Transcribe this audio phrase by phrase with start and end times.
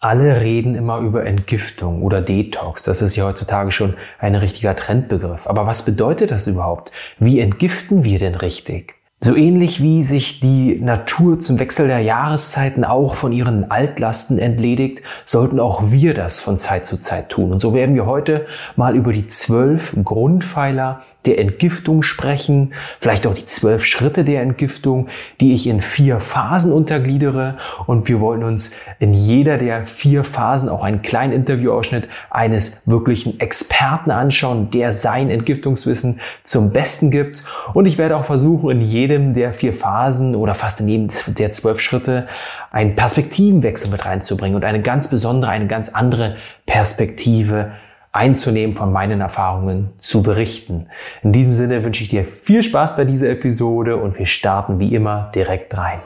[0.00, 2.84] Alle reden immer über Entgiftung oder Detox.
[2.84, 5.48] Das ist ja heutzutage schon ein richtiger Trendbegriff.
[5.48, 6.92] Aber was bedeutet das überhaupt?
[7.18, 8.94] Wie entgiften wir denn richtig?
[9.20, 15.02] So ähnlich wie sich die Natur zum Wechsel der Jahreszeiten auch von ihren Altlasten entledigt,
[15.24, 17.50] sollten auch wir das von Zeit zu Zeit tun.
[17.50, 18.46] Und so werden wir heute
[18.76, 25.08] mal über die zwölf Grundpfeiler der Entgiftung sprechen, vielleicht auch die zwölf Schritte der Entgiftung,
[25.40, 27.56] die ich in vier Phasen untergliedere.
[27.86, 33.40] Und wir wollen uns in jeder der vier Phasen auch einen kleinen Interviewausschnitt eines wirklichen
[33.40, 37.42] Experten anschauen, der sein Entgiftungswissen zum Besten gibt.
[37.74, 41.52] Und ich werde auch versuchen, in jedem der vier Phasen oder fast in jedem der
[41.52, 42.28] zwölf Schritte
[42.70, 47.72] einen Perspektivenwechsel mit reinzubringen und eine ganz besondere, eine ganz andere Perspektive
[48.18, 50.88] einzunehmen, von meinen Erfahrungen zu berichten.
[51.22, 54.92] In diesem Sinne wünsche ich dir viel Spaß bei dieser Episode und wir starten wie
[54.92, 56.00] immer direkt rein.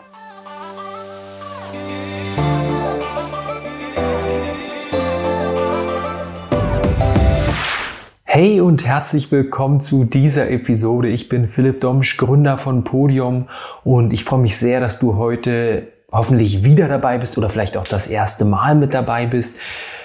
[8.25, 11.09] Hey und herzlich willkommen zu dieser Episode.
[11.09, 13.49] Ich bin Philipp Domsch, Gründer von Podium
[13.85, 17.89] und ich freue mich sehr, dass du heute hoffentlich wieder dabei bist oder vielleicht auch
[17.89, 19.59] das erste Mal mit dabei bist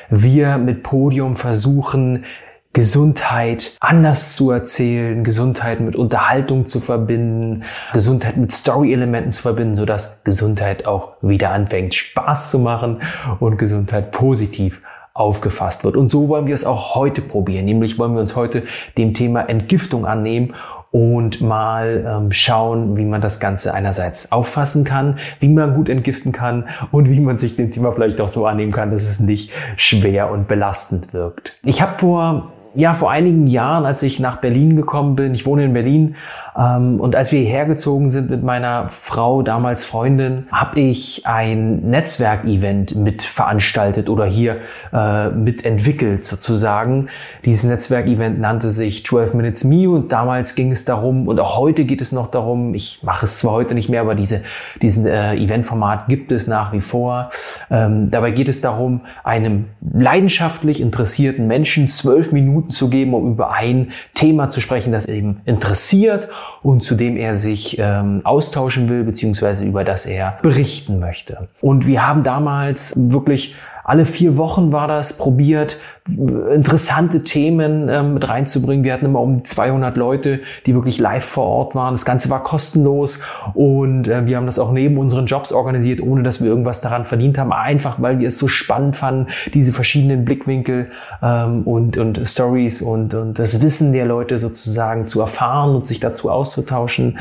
[0.10, 2.26] wir mit Podium versuchen,
[2.74, 10.24] Gesundheit anders zu erzählen, Gesundheit mit Unterhaltung zu verbinden, Gesundheit mit Story-Elementen zu verbinden, sodass
[10.24, 13.02] Gesundheit auch wieder anfängt Spaß zu machen
[13.40, 14.84] und Gesundheit positiv
[15.16, 15.98] aufgefasst wird.
[15.98, 17.66] Und so wollen wir es auch heute probieren.
[17.66, 18.64] Nämlich wollen wir uns heute
[18.98, 20.54] dem Thema Entgiftung annehmen
[20.92, 26.32] und mal ähm, schauen, wie man das Ganze einerseits auffassen kann, wie man gut entgiften
[26.32, 29.52] kann und wie man sich dem Thema vielleicht auch so annehmen kann, dass es nicht
[29.76, 31.60] schwer und belastend wirkt.
[31.64, 35.64] Ich habe vor ja, vor einigen Jahren, als ich nach Berlin gekommen bin, ich wohne
[35.64, 36.16] in Berlin,
[36.56, 41.89] ähm, und als wir hierher gezogen sind mit meiner Frau, damals Freundin, habe ich ein
[41.89, 44.58] Netzwerkevent mit veranstaltet oder hier
[44.94, 47.08] äh, mitentwickelt sozusagen.
[47.45, 51.83] Dieses Netzwerkevent nannte sich 12 Minutes Me und damals ging es darum, und auch heute
[51.83, 54.43] geht es noch darum, ich mache es zwar heute nicht mehr, aber diese,
[54.83, 57.32] diesen äh, Eventformat gibt es nach wie vor.
[57.71, 63.52] Ähm, dabei geht es darum, einem leidenschaftlich interessierten Menschen zwölf Minuten zu geben, um über
[63.52, 66.30] ein Thema zu sprechen, das eben interessiert
[66.64, 71.48] und zu dem er sich ähm, austauschen will, beziehungsweise über das er berichten möchte.
[71.61, 73.55] Und wir haben damals wirklich
[73.88, 78.84] alle vier Wochen war das probiert, interessante Themen ähm, mit reinzubringen.
[78.84, 81.94] Wir hatten immer um 200 Leute, die wirklich live vor Ort waren.
[81.94, 83.22] Das Ganze war kostenlos
[83.54, 87.06] und äh, wir haben das auch neben unseren Jobs organisiert, ohne dass wir irgendwas daran
[87.06, 87.52] verdient haben.
[87.52, 90.88] Einfach, weil wir es so spannend fanden, diese verschiedenen Blickwinkel
[91.22, 96.00] ähm, und, und Stories und, und das Wissen der Leute sozusagen zu erfahren und sich
[96.00, 97.17] dazu auszutauschen.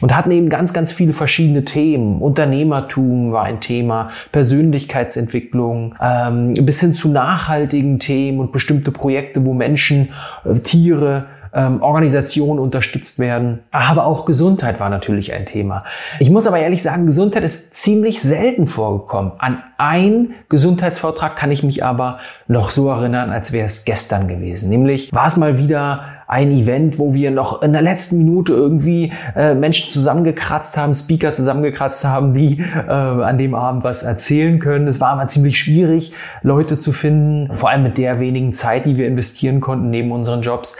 [0.00, 2.22] Und hatten eben ganz, ganz viele verschiedene Themen.
[2.22, 9.54] Unternehmertum war ein Thema, Persönlichkeitsentwicklung, ähm, bis hin zu nachhaltigen Themen und bestimmte Projekte, wo
[9.54, 10.10] Menschen,
[10.44, 13.60] äh, Tiere, ähm, Organisationen unterstützt werden.
[13.70, 15.84] Aber auch Gesundheit war natürlich ein Thema.
[16.18, 19.32] Ich muss aber ehrlich sagen, Gesundheit ist ziemlich selten vorgekommen.
[19.38, 24.68] An ein Gesundheitsvortrag kann ich mich aber noch so erinnern, als wäre es gestern gewesen.
[24.70, 29.12] Nämlich war es mal wieder ein Event, wo wir noch in der letzten Minute irgendwie
[29.34, 34.86] äh, Menschen zusammengekratzt haben, Speaker zusammengekratzt haben, die äh, an dem Abend was erzählen können.
[34.86, 36.12] Es war aber ziemlich schwierig,
[36.42, 40.42] Leute zu finden, vor allem mit der wenigen Zeit, die wir investieren konnten neben unseren
[40.42, 40.76] Jobs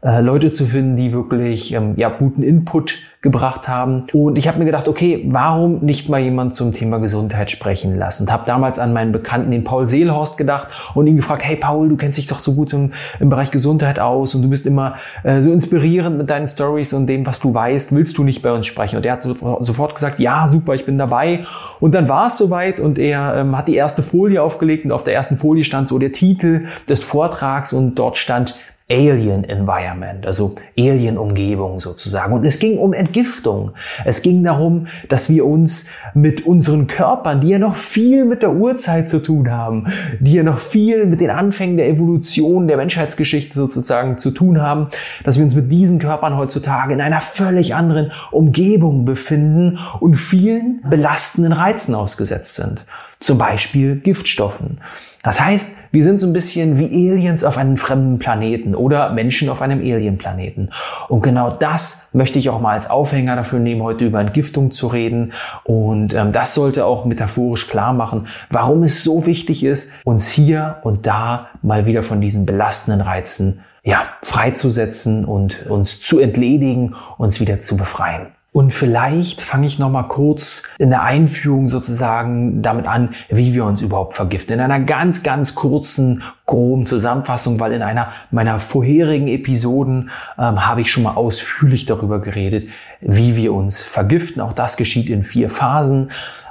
[0.00, 4.04] äh, Leute zu finden, die wirklich ähm, ja, guten Input gebracht haben.
[4.12, 8.22] Und ich habe mir gedacht, okay, warum nicht mal jemand zum Thema Gesundheit sprechen lassen?
[8.22, 11.88] Und habe damals an meinen Bekannten, den Paul Seelhorst, gedacht und ihn gefragt, hey Paul,
[11.88, 14.96] du kennst dich doch so gut im, im Bereich Gesundheit aus und du bist immer
[15.24, 17.92] äh, so inspirierend mit deinen Stories und dem, was du weißt.
[17.92, 18.98] Willst du nicht bei uns sprechen?
[18.98, 21.44] Und er hat so, sofort gesagt, ja, super, ich bin dabei.
[21.80, 25.02] Und dann war es soweit und er ähm, hat die erste Folie aufgelegt und auf
[25.02, 28.54] der ersten Folie stand so der Titel des Vortrags und dort stand
[28.90, 32.32] Alien Environment, also Alien Umgebung sozusagen.
[32.32, 33.72] Und es ging um Entgiftung.
[34.06, 38.54] Es ging darum, dass wir uns mit unseren Körpern, die ja noch viel mit der
[38.54, 39.88] Urzeit zu tun haben,
[40.20, 44.88] die ja noch viel mit den Anfängen der Evolution, der Menschheitsgeschichte sozusagen zu tun haben,
[45.22, 50.80] dass wir uns mit diesen Körpern heutzutage in einer völlig anderen Umgebung befinden und vielen
[50.88, 52.86] belastenden Reizen ausgesetzt sind.
[53.20, 54.80] Zum Beispiel Giftstoffen.
[55.24, 59.48] Das heißt, wir sind so ein bisschen wie Aliens auf einem fremden Planeten oder Menschen
[59.48, 60.70] auf einem Alienplaneten.
[61.08, 64.86] Und genau das möchte ich auch mal als Aufhänger dafür nehmen, heute über Entgiftung zu
[64.86, 65.32] reden.
[65.64, 70.76] Und ähm, das sollte auch metaphorisch klar machen, warum es so wichtig ist, uns hier
[70.82, 77.40] und da mal wieder von diesen belastenden Reizen ja, freizusetzen und uns zu entledigen, uns
[77.40, 78.28] wieder zu befreien.
[78.58, 83.64] Und vielleicht fange ich noch mal kurz in der Einführung sozusagen damit an, wie wir
[83.64, 84.54] uns überhaupt vergiften.
[84.54, 90.80] In einer ganz, ganz kurzen, groben Zusammenfassung, weil in einer meiner vorherigen Episoden ähm, habe
[90.80, 92.66] ich schon mal ausführlich darüber geredet,
[93.00, 94.42] wie wir uns vergiften.
[94.42, 96.10] Auch das geschieht in vier Phasen.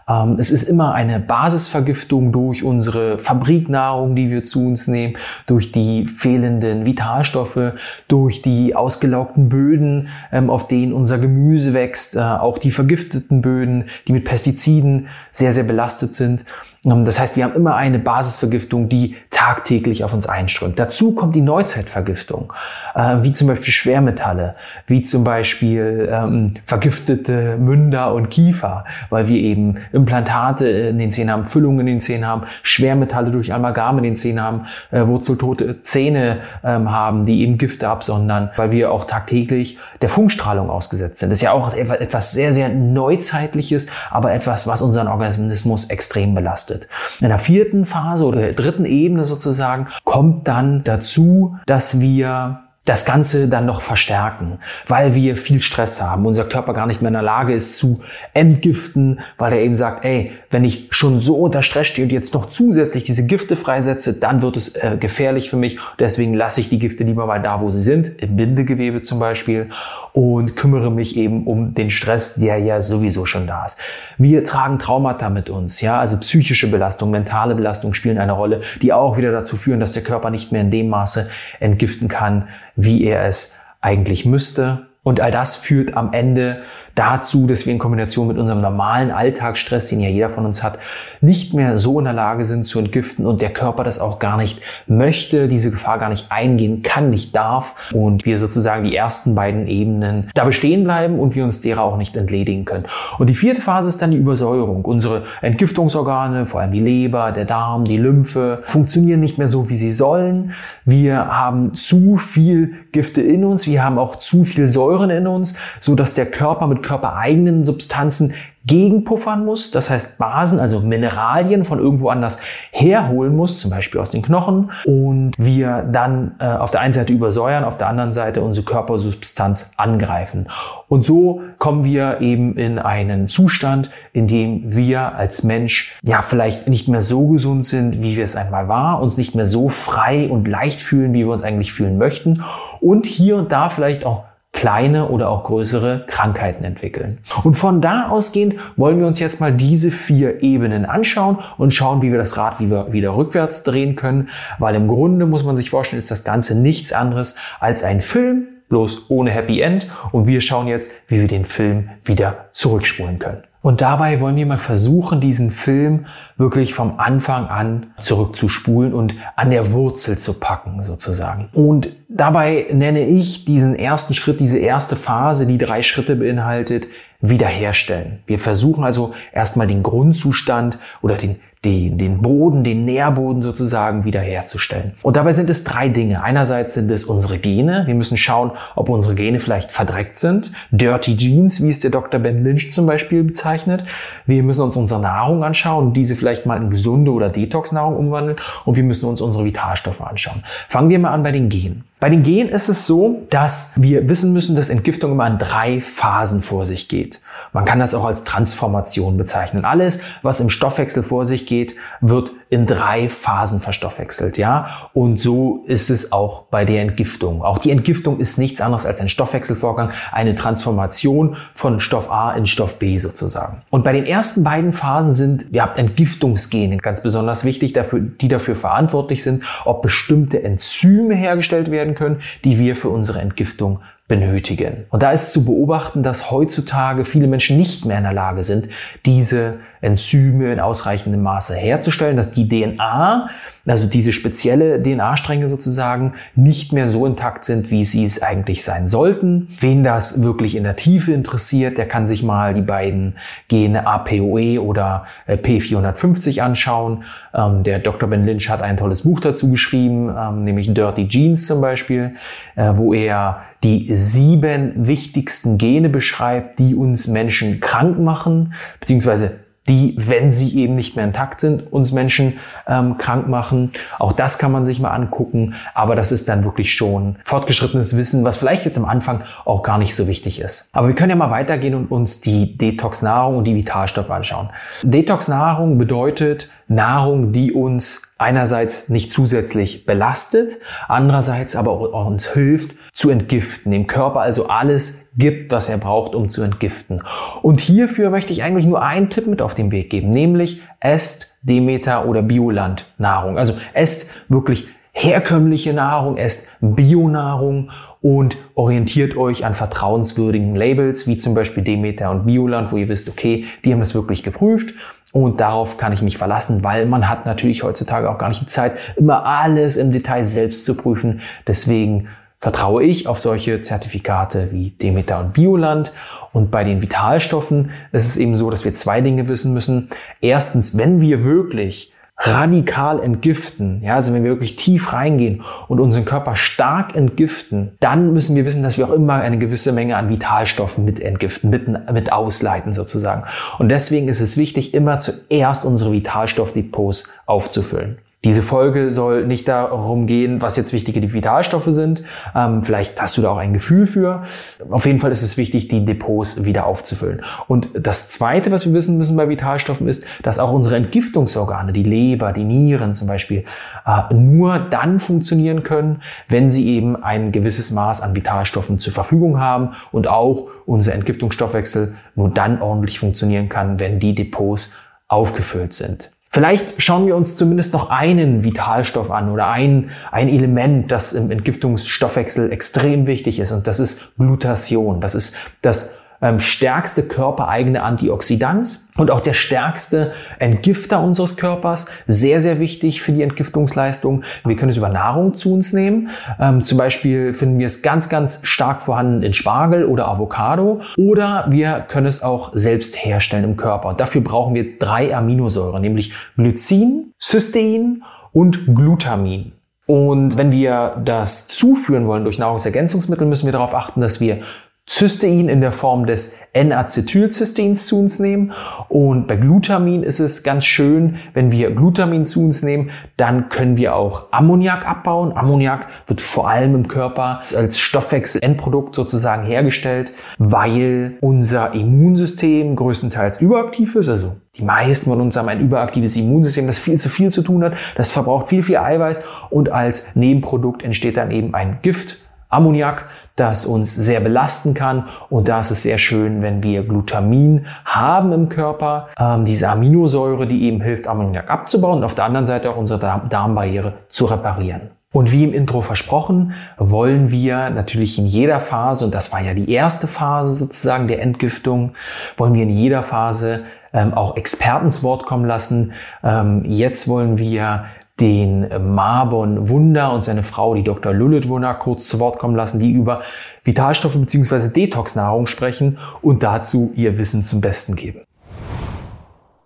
[0.10, 5.72] Ähm, es ist immer eine Basisvergiftung durch unsere Fabriknahrung, die wir zu uns nehmen, durch
[5.72, 7.74] die fehlenden Vitalstoffe,
[8.08, 13.86] durch die ausgelaugten Böden, ähm, auf denen unser Gemüse wächst, äh, auch die vergifteten Böden,
[14.08, 16.46] die mit Pestiziden sehr, sehr belastet sind.
[16.86, 20.80] Ähm, das heißt, wir haben immer eine Basisvergiftung, die tagtäglich auf uns einströmt.
[20.80, 22.54] Dazu kommt die Neuzeitvergiftung,
[22.96, 24.54] äh, wie zum Beispiel Schwermetalle,
[24.88, 31.32] wie zum Beispiel ähm, vergiftete Münder und Kiefer, weil wir eben Implantate in den Zähnen
[31.32, 35.84] haben, Füllungen in den Zähnen haben, Schwermetalle durch Amalgam in den Zähnen haben, äh, wurzeltote
[35.84, 41.30] Zähne ähm, haben, die eben Gifte absondern, weil wir auch tagtäglich der Funkstrahlung ausgesetzt sind.
[41.30, 46.67] Das ist ja auch etwas sehr, sehr Neuzeitliches, aber etwas, was unseren Organismus extrem belastet
[46.68, 46.88] belastet.
[47.20, 53.04] In der vierten Phase oder der dritten Ebene sozusagen kommt dann dazu, dass wir das
[53.04, 57.16] Ganze dann noch verstärken, weil wir viel Stress haben, unser Körper gar nicht mehr in
[57.16, 58.00] der Lage ist zu
[58.34, 62.34] entgiften, weil er eben sagt, ey, wenn ich schon so unter Stress stehe und jetzt
[62.34, 65.78] noch zusätzlich diese Gifte freisetze, dann wird es äh, gefährlich für mich.
[66.00, 69.70] Deswegen lasse ich die Gifte lieber mal da, wo sie sind, im Bindegewebe zum Beispiel,
[70.18, 73.80] und kümmere mich eben um den Stress, der ja sowieso schon da ist.
[74.18, 78.94] Wir tragen Traumata mit uns, ja, also psychische Belastung, mentale Belastung spielen eine Rolle, die
[78.94, 81.30] auch wieder dazu führen, dass der Körper nicht mehr in dem Maße
[81.60, 84.88] entgiften kann, wie er es eigentlich müsste.
[85.04, 86.62] Und all das führt am Ende
[86.98, 90.80] dazu, dass wir in Kombination mit unserem normalen Alltagsstress, den ja jeder von uns hat,
[91.22, 94.38] nicht mehr so in der Lage sind zu entgiften und der Körper das auch gar
[94.38, 99.36] nicht möchte, diese Gefahr gar nicht eingehen kann, nicht darf und wir sozusagen die ersten
[99.36, 102.86] beiden Ebenen da bestehen bleiben und wir uns derer auch nicht entledigen können.
[103.20, 104.84] Und die vierte Phase ist dann die Übersäuerung.
[104.84, 109.76] Unsere Entgiftungsorgane, vor allem die Leber, der Darm, die Lymphe, funktionieren nicht mehr so, wie
[109.76, 110.54] sie sollen.
[110.84, 115.60] Wir haben zu viel Gifte in uns, wir haben auch zu viel Säuren in uns,
[115.80, 118.34] so dass der Körper mit körpereigenen Substanzen
[118.68, 122.40] gegenpuffern muss, das heißt Basen, also Mineralien von irgendwo anders
[122.72, 127.14] herholen muss, zum Beispiel aus den Knochen, und wir dann äh, auf der einen Seite
[127.14, 130.48] übersäuern, auf der anderen Seite unsere Körpersubstanz angreifen.
[130.90, 136.68] Und so kommen wir eben in einen Zustand, in dem wir als Mensch ja vielleicht
[136.68, 140.30] nicht mehr so gesund sind, wie wir es einmal war, uns nicht mehr so frei
[140.30, 142.44] und leicht fühlen, wie wir uns eigentlich fühlen möchten.
[142.82, 144.26] Und hier und da vielleicht auch
[144.58, 147.20] kleine oder auch größere Krankheiten entwickeln.
[147.44, 152.02] Und von da ausgehend wollen wir uns jetzt mal diese vier Ebenen anschauen und schauen,
[152.02, 156.00] wie wir das Rad wieder, rückwärts drehen können, weil im Grunde muss man sich vorstellen,
[156.00, 160.66] ist das Ganze nichts anderes als ein Film, bloß ohne Happy End und wir schauen
[160.66, 163.44] jetzt, wie wir den Film wieder zurückspulen können.
[163.68, 166.06] Und dabei wollen wir mal versuchen, diesen Film
[166.38, 171.50] wirklich vom Anfang an zurückzuspulen und an der Wurzel zu packen, sozusagen.
[171.52, 176.88] Und dabei nenne ich diesen ersten Schritt, diese erste Phase, die drei Schritte beinhaltet,
[177.20, 178.20] wiederherstellen.
[178.26, 184.94] Wir versuchen also erstmal den Grundzustand oder den die, den Boden, den Nährboden sozusagen wiederherzustellen.
[185.02, 186.22] Und dabei sind es drei Dinge.
[186.22, 187.84] Einerseits sind es unsere Gene.
[187.88, 190.52] Wir müssen schauen, ob unsere Gene vielleicht verdreckt sind.
[190.72, 192.20] Dirty Genes, wie es der Dr.
[192.20, 193.84] Ben Lynch zum Beispiel bezeichnet.
[194.28, 198.38] Wir müssen uns unsere Nahrung anschauen und diese vielleicht mal in gesunde oder Detox-Nahrung umwandeln.
[198.66, 200.44] Und wir müssen uns unsere Vitalstoffe anschauen.
[200.70, 201.84] Fangen wir mal an bei den Genen.
[202.00, 205.82] Bei den Genen ist es so, dass wir wissen müssen, dass Entgiftung immer in drei
[205.82, 207.22] Phasen vor sich geht.
[207.54, 209.66] Man kann das auch als Transformation bezeichnen.
[209.66, 214.90] Alles, was im Stoffwechsel vor sich geht, wird in drei Phasen verstoffwechselt, ja.
[214.94, 217.42] Und so ist es auch bei der Entgiftung.
[217.42, 222.46] Auch die Entgiftung ist nichts anderes als ein Stoffwechselvorgang, eine Transformation von Stoff A in
[222.46, 223.64] Stoff B sozusagen.
[223.70, 228.56] Und bei den ersten beiden Phasen sind ja, Entgiftungsgene ganz besonders wichtig, dafür, die dafür
[228.56, 234.86] verantwortlich sind, ob bestimmte Enzyme hergestellt werden können, die wir für unsere Entgiftung benötigen.
[234.90, 238.70] Und da ist zu beobachten, dass heutzutage viele Menschen nicht mehr in der Lage sind,
[239.06, 243.30] diese Enzyme in ausreichendem Maße herzustellen, dass die DNA,
[243.66, 248.88] also diese spezielle DNA-Stränge sozusagen, nicht mehr so intakt sind, wie sie es eigentlich sein
[248.88, 249.50] sollten.
[249.60, 253.16] Wen das wirklich in der Tiefe interessiert, der kann sich mal die beiden
[253.48, 257.04] Gene APOE oder äh, P450 anschauen.
[257.34, 258.10] Ähm, der Dr.
[258.10, 262.16] Ben Lynch hat ein tolles Buch dazu geschrieben, ähm, nämlich Dirty Genes zum Beispiel,
[262.56, 269.96] äh, wo er die sieben wichtigsten Gene beschreibt, die uns Menschen krank machen, beziehungsweise die,
[269.98, 273.72] wenn sie eben nicht mehr intakt sind, uns Menschen ähm, krank machen.
[274.00, 278.24] Auch das kann man sich mal angucken, aber das ist dann wirklich schon fortgeschrittenes Wissen,
[278.24, 280.70] was vielleicht jetzt am Anfang auch gar nicht so wichtig ist.
[280.74, 284.50] Aber wir können ja mal weitergehen und uns die Detox-Nahrung und die Vitalstoffe anschauen.
[284.84, 290.58] Detox-Nahrung bedeutet Nahrung, die uns einerseits nicht zusätzlich belastet,
[290.88, 296.16] andererseits aber auch uns hilft zu entgiften, dem Körper also alles gibt, was er braucht,
[296.16, 297.04] um zu entgiften.
[297.42, 301.38] Und hierfür möchte ich eigentlich nur einen Tipp mit auf den Weg geben, nämlich esst
[301.42, 303.38] Demeter oder Bioland Nahrung.
[303.38, 307.70] Also esst wirklich herkömmliche Nahrung, esst Bionahrung
[308.02, 313.10] und orientiert euch an vertrauenswürdigen Labels, wie zum Beispiel Demeter und Bioland, wo ihr wisst,
[313.10, 314.74] okay, die haben das wirklich geprüft
[315.12, 318.48] und darauf kann ich mich verlassen, weil man hat natürlich heutzutage auch gar nicht die
[318.48, 321.22] Zeit, immer alles im Detail selbst zu prüfen.
[321.48, 322.08] Deswegen
[322.40, 325.92] vertraue ich auf solche Zertifikate wie Demeter und Bioland.
[326.34, 329.90] Und bei den Vitalstoffen ist es eben so, dass wir zwei Dinge wissen müssen.
[330.22, 336.04] Erstens, wenn wir wirklich radikal entgiften, ja, also wenn wir wirklich tief reingehen und unseren
[336.04, 340.10] Körper stark entgiften, dann müssen wir wissen, dass wir auch immer eine gewisse Menge an
[340.10, 343.24] Vitalstoffen mit entgiften, mit, mit ausleiten sozusagen.
[343.60, 348.00] Und deswegen ist es wichtig, immer zuerst unsere Vitalstoffdepots aufzufüllen.
[348.26, 352.04] Diese Folge soll nicht darum gehen, was jetzt wichtige Vitalstoffe sind.
[352.36, 354.24] Ähm, vielleicht hast du da auch ein Gefühl für.
[354.72, 357.22] Auf jeden Fall ist es wichtig, die Depots wieder aufzufüllen.
[357.48, 361.84] Und das Zweite, was wir wissen müssen bei Vitalstoffen, ist, dass auch unsere Entgiftungsorgane, die
[361.84, 363.46] Leber, die Nieren zum Beispiel,
[363.86, 369.40] äh, nur dann funktionieren können, wenn sie eben ein gewisses Maß an Vitalstoffen zur Verfügung
[369.40, 374.76] haben und auch unser Entgiftungsstoffwechsel nur dann ordentlich funktionieren kann, wenn die Depots
[375.08, 376.10] aufgefüllt sind.
[376.38, 381.32] Vielleicht schauen wir uns zumindest noch einen Vitalstoff an oder ein, ein Element, das im
[381.32, 385.02] Entgiftungsstoffwechsel extrem wichtig ist und das ist Glutation.
[385.02, 391.88] Das ist das ähm, stärkste körpereigene Antioxidant und auch der stärkste Entgifter unseres Körpers.
[392.08, 394.24] Sehr, sehr wichtig für die Entgiftungsleistung.
[394.46, 396.10] Wir können es über Nahrung zu uns nehmen.
[396.40, 400.82] Ähm, zum Beispiel finden wir es ganz, ganz stark vorhanden in Spargel oder Avocado.
[400.98, 403.90] Oder wir können es auch selbst herstellen im Körper.
[403.90, 409.54] Und dafür brauchen wir drei Aminosäuren, nämlich Glycin, Cystein und Glutamin.
[409.88, 414.42] Und wenn wir das zuführen wollen durch Nahrungsergänzungsmittel, müssen wir darauf achten, dass wir
[414.90, 418.54] Cystein in der Form des N-Acetylcysteins zu uns nehmen.
[418.88, 423.76] Und bei Glutamin ist es ganz schön, wenn wir Glutamin zu uns nehmen, dann können
[423.76, 425.36] wir auch Ammoniak abbauen.
[425.36, 433.96] Ammoniak wird vor allem im Körper als Stoffwechsel-Endprodukt sozusagen hergestellt, weil unser Immunsystem größtenteils überaktiv
[433.96, 434.08] ist.
[434.08, 437.64] Also die meisten von uns haben ein überaktives Immunsystem, das viel zu viel zu tun
[437.64, 437.74] hat.
[437.96, 443.66] Das verbraucht viel, viel Eiweiß und als Nebenprodukt entsteht dann eben ein Gift, Ammoniak, das
[443.66, 445.06] uns sehr belasten kann.
[445.30, 450.48] Und da ist es sehr schön, wenn wir Glutamin haben im Körper, ähm, diese Aminosäure,
[450.48, 454.92] die eben hilft, Ammoniak abzubauen und auf der anderen Seite auch unsere Darmbarriere zu reparieren.
[455.14, 459.54] Und wie im Intro versprochen, wollen wir natürlich in jeder Phase, und das war ja
[459.54, 461.94] die erste Phase sozusagen der Entgiftung,
[462.36, 463.62] wollen wir in jeder Phase
[463.94, 465.94] ähm, auch Experten zu Wort kommen lassen.
[466.24, 467.86] Ähm, jetzt wollen wir
[468.20, 471.14] den Marbon Wunder und seine Frau, die Dr.
[471.14, 473.22] Lulith Wunder, kurz zu Wort kommen lassen, die über
[473.64, 474.70] Vitalstoffe bzw.
[474.74, 478.22] Detox-Nahrung sprechen und dazu ihr Wissen zum Besten geben.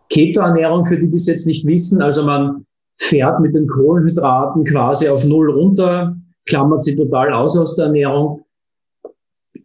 [0.09, 2.65] Ketoernährung, für die, die es jetzt nicht wissen, also man
[2.99, 6.15] fährt mit den Kohlenhydraten quasi auf Null runter,
[6.45, 8.43] klammert sie total aus aus der Ernährung.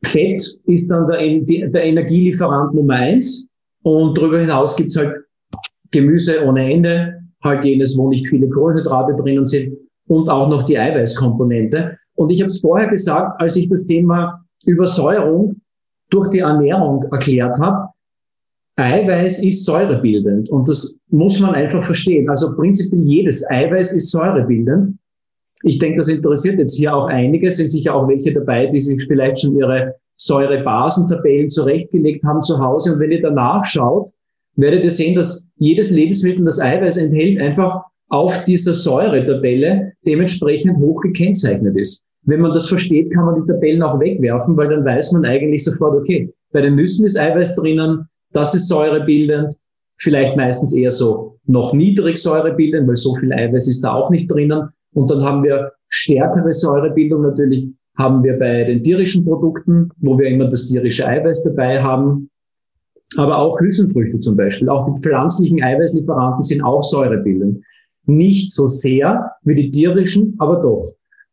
[0.04, 3.48] Fett ist dann der, der Energielieferant Nummer eins
[3.82, 5.16] und darüber hinaus gibt's halt
[5.90, 9.76] Gemüse ohne Ende, halt jenes, wo nicht viele Kohlenhydrate drinnen sind
[10.08, 11.96] und auch noch die Eiweißkomponente.
[12.14, 15.60] Und ich habe es vorher gesagt, als ich das Thema Übersäuerung
[16.10, 17.88] durch die Ernährung erklärt habe,
[18.78, 22.28] Eiweiß ist säurebildend und das muss man einfach verstehen.
[22.28, 24.94] Also prinzipiell jedes Eiweiß ist säurebildend.
[25.62, 29.02] Ich denke, das interessiert jetzt hier auch einige, sind sicher auch welche dabei, die sich
[29.06, 32.92] vielleicht schon ihre Säurebasentabellen zurechtgelegt haben zu Hause.
[32.92, 34.10] Und wenn ihr danach schaut,
[34.56, 41.00] werdet ihr sehen, dass jedes Lebensmittel, das Eiweiß enthält, einfach auf dieser Säuretabelle dementsprechend hoch
[41.00, 42.04] gekennzeichnet ist.
[42.22, 45.64] Wenn man das versteht, kann man die Tabellen auch wegwerfen, weil dann weiß man eigentlich
[45.64, 49.54] sofort, okay, bei den Nüssen ist Eiweiß drinnen, das ist säurebildend,
[49.98, 54.30] vielleicht meistens eher so noch niedrig säurebildend, weil so viel Eiweiß ist da auch nicht
[54.30, 54.68] drinnen.
[54.94, 60.28] Und dann haben wir stärkere Säurebildung natürlich haben wir bei den tierischen Produkten, wo wir
[60.28, 62.28] immer das tierische Eiweiß dabei haben
[63.16, 64.68] aber auch Hülsenfrüchte zum Beispiel.
[64.68, 67.58] Auch die pflanzlichen Eiweißlieferanten sind auch säurebildend.
[68.06, 70.82] Nicht so sehr wie die tierischen, aber doch.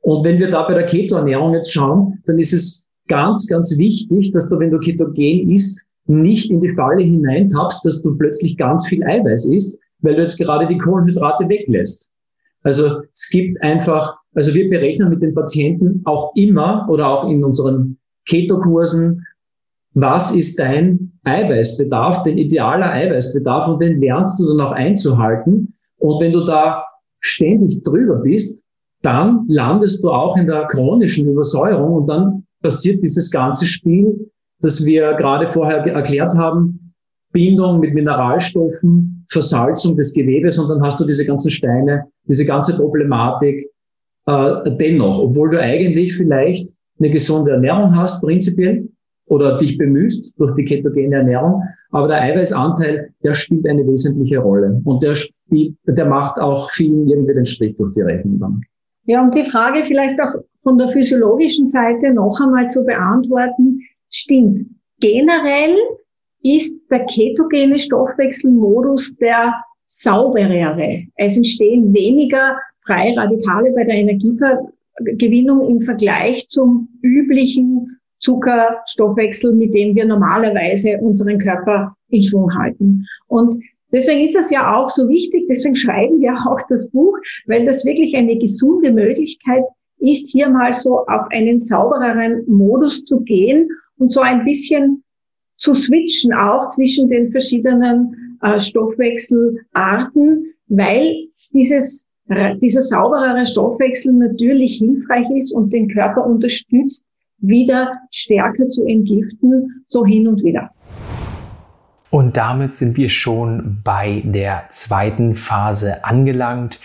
[0.01, 4.31] Und wenn wir da bei der Ketoernährung jetzt schauen, dann ist es ganz, ganz wichtig,
[4.31, 8.87] dass du, wenn du ketogen isst, nicht in die Falle hineintappst, dass du plötzlich ganz
[8.87, 12.11] viel Eiweiß isst, weil du jetzt gerade die Kohlenhydrate weglässt.
[12.63, 17.43] Also es gibt einfach, also wir berechnen mit den Patienten auch immer oder auch in
[17.43, 19.25] unseren Keto-Kursen,
[19.93, 25.73] was ist dein Eiweißbedarf, dein idealer Eiweißbedarf und den lernst du dann auch einzuhalten.
[25.97, 26.83] Und wenn du da
[27.19, 28.61] ständig drüber bist,
[29.01, 34.31] dann landest du auch in der chronischen Übersäuerung und dann passiert dieses ganze Spiel,
[34.61, 36.93] das wir gerade vorher erklärt haben,
[37.33, 42.75] Bindung mit Mineralstoffen, Versalzung des Gewebes und dann hast du diese ganzen Steine, diese ganze
[42.75, 43.61] Problematik
[44.27, 46.69] äh, dennoch, obwohl du eigentlich vielleicht
[46.99, 48.87] eine gesunde Ernährung hast, prinzipiell,
[49.33, 51.63] oder dich bemühst durch die ketogene Ernährung.
[51.91, 54.79] Aber der Eiweißanteil, der spielt eine wesentliche Rolle.
[54.85, 58.61] Und der spielt, der macht auch vielen irgendwie den Strich durch die Rechnung dann.
[59.05, 64.61] Ja, um die Frage vielleicht auch von der physiologischen Seite noch einmal zu beantworten, stimmt.
[64.99, 65.75] Generell
[66.43, 69.53] ist der ketogene Stoffwechselmodus der
[69.85, 71.03] sauberere.
[71.15, 79.95] Es entstehen weniger freie Radikale bei der Energiegewinnung im Vergleich zum üblichen Zuckerstoffwechsel, mit dem
[79.95, 83.05] wir normalerweise unseren Körper in Schwung halten.
[83.27, 83.55] Und
[83.91, 87.85] deswegen ist es ja auch so wichtig, deswegen schreiben wir auch das Buch, weil das
[87.85, 89.63] wirklich eine gesunde Möglichkeit
[89.99, 95.03] ist, hier mal so auf einen saubereren Modus zu gehen und so ein bisschen
[95.57, 102.09] zu switchen auch zwischen den verschiedenen äh, Stoffwechselarten, weil dieses,
[102.61, 107.05] dieser sauberere Stoffwechsel natürlich hilfreich ist und den Körper unterstützt,
[107.43, 110.71] wieder stärker zu entgiften, so hin und wieder.
[112.09, 116.79] Und damit sind wir schon bei der zweiten Phase angelangt,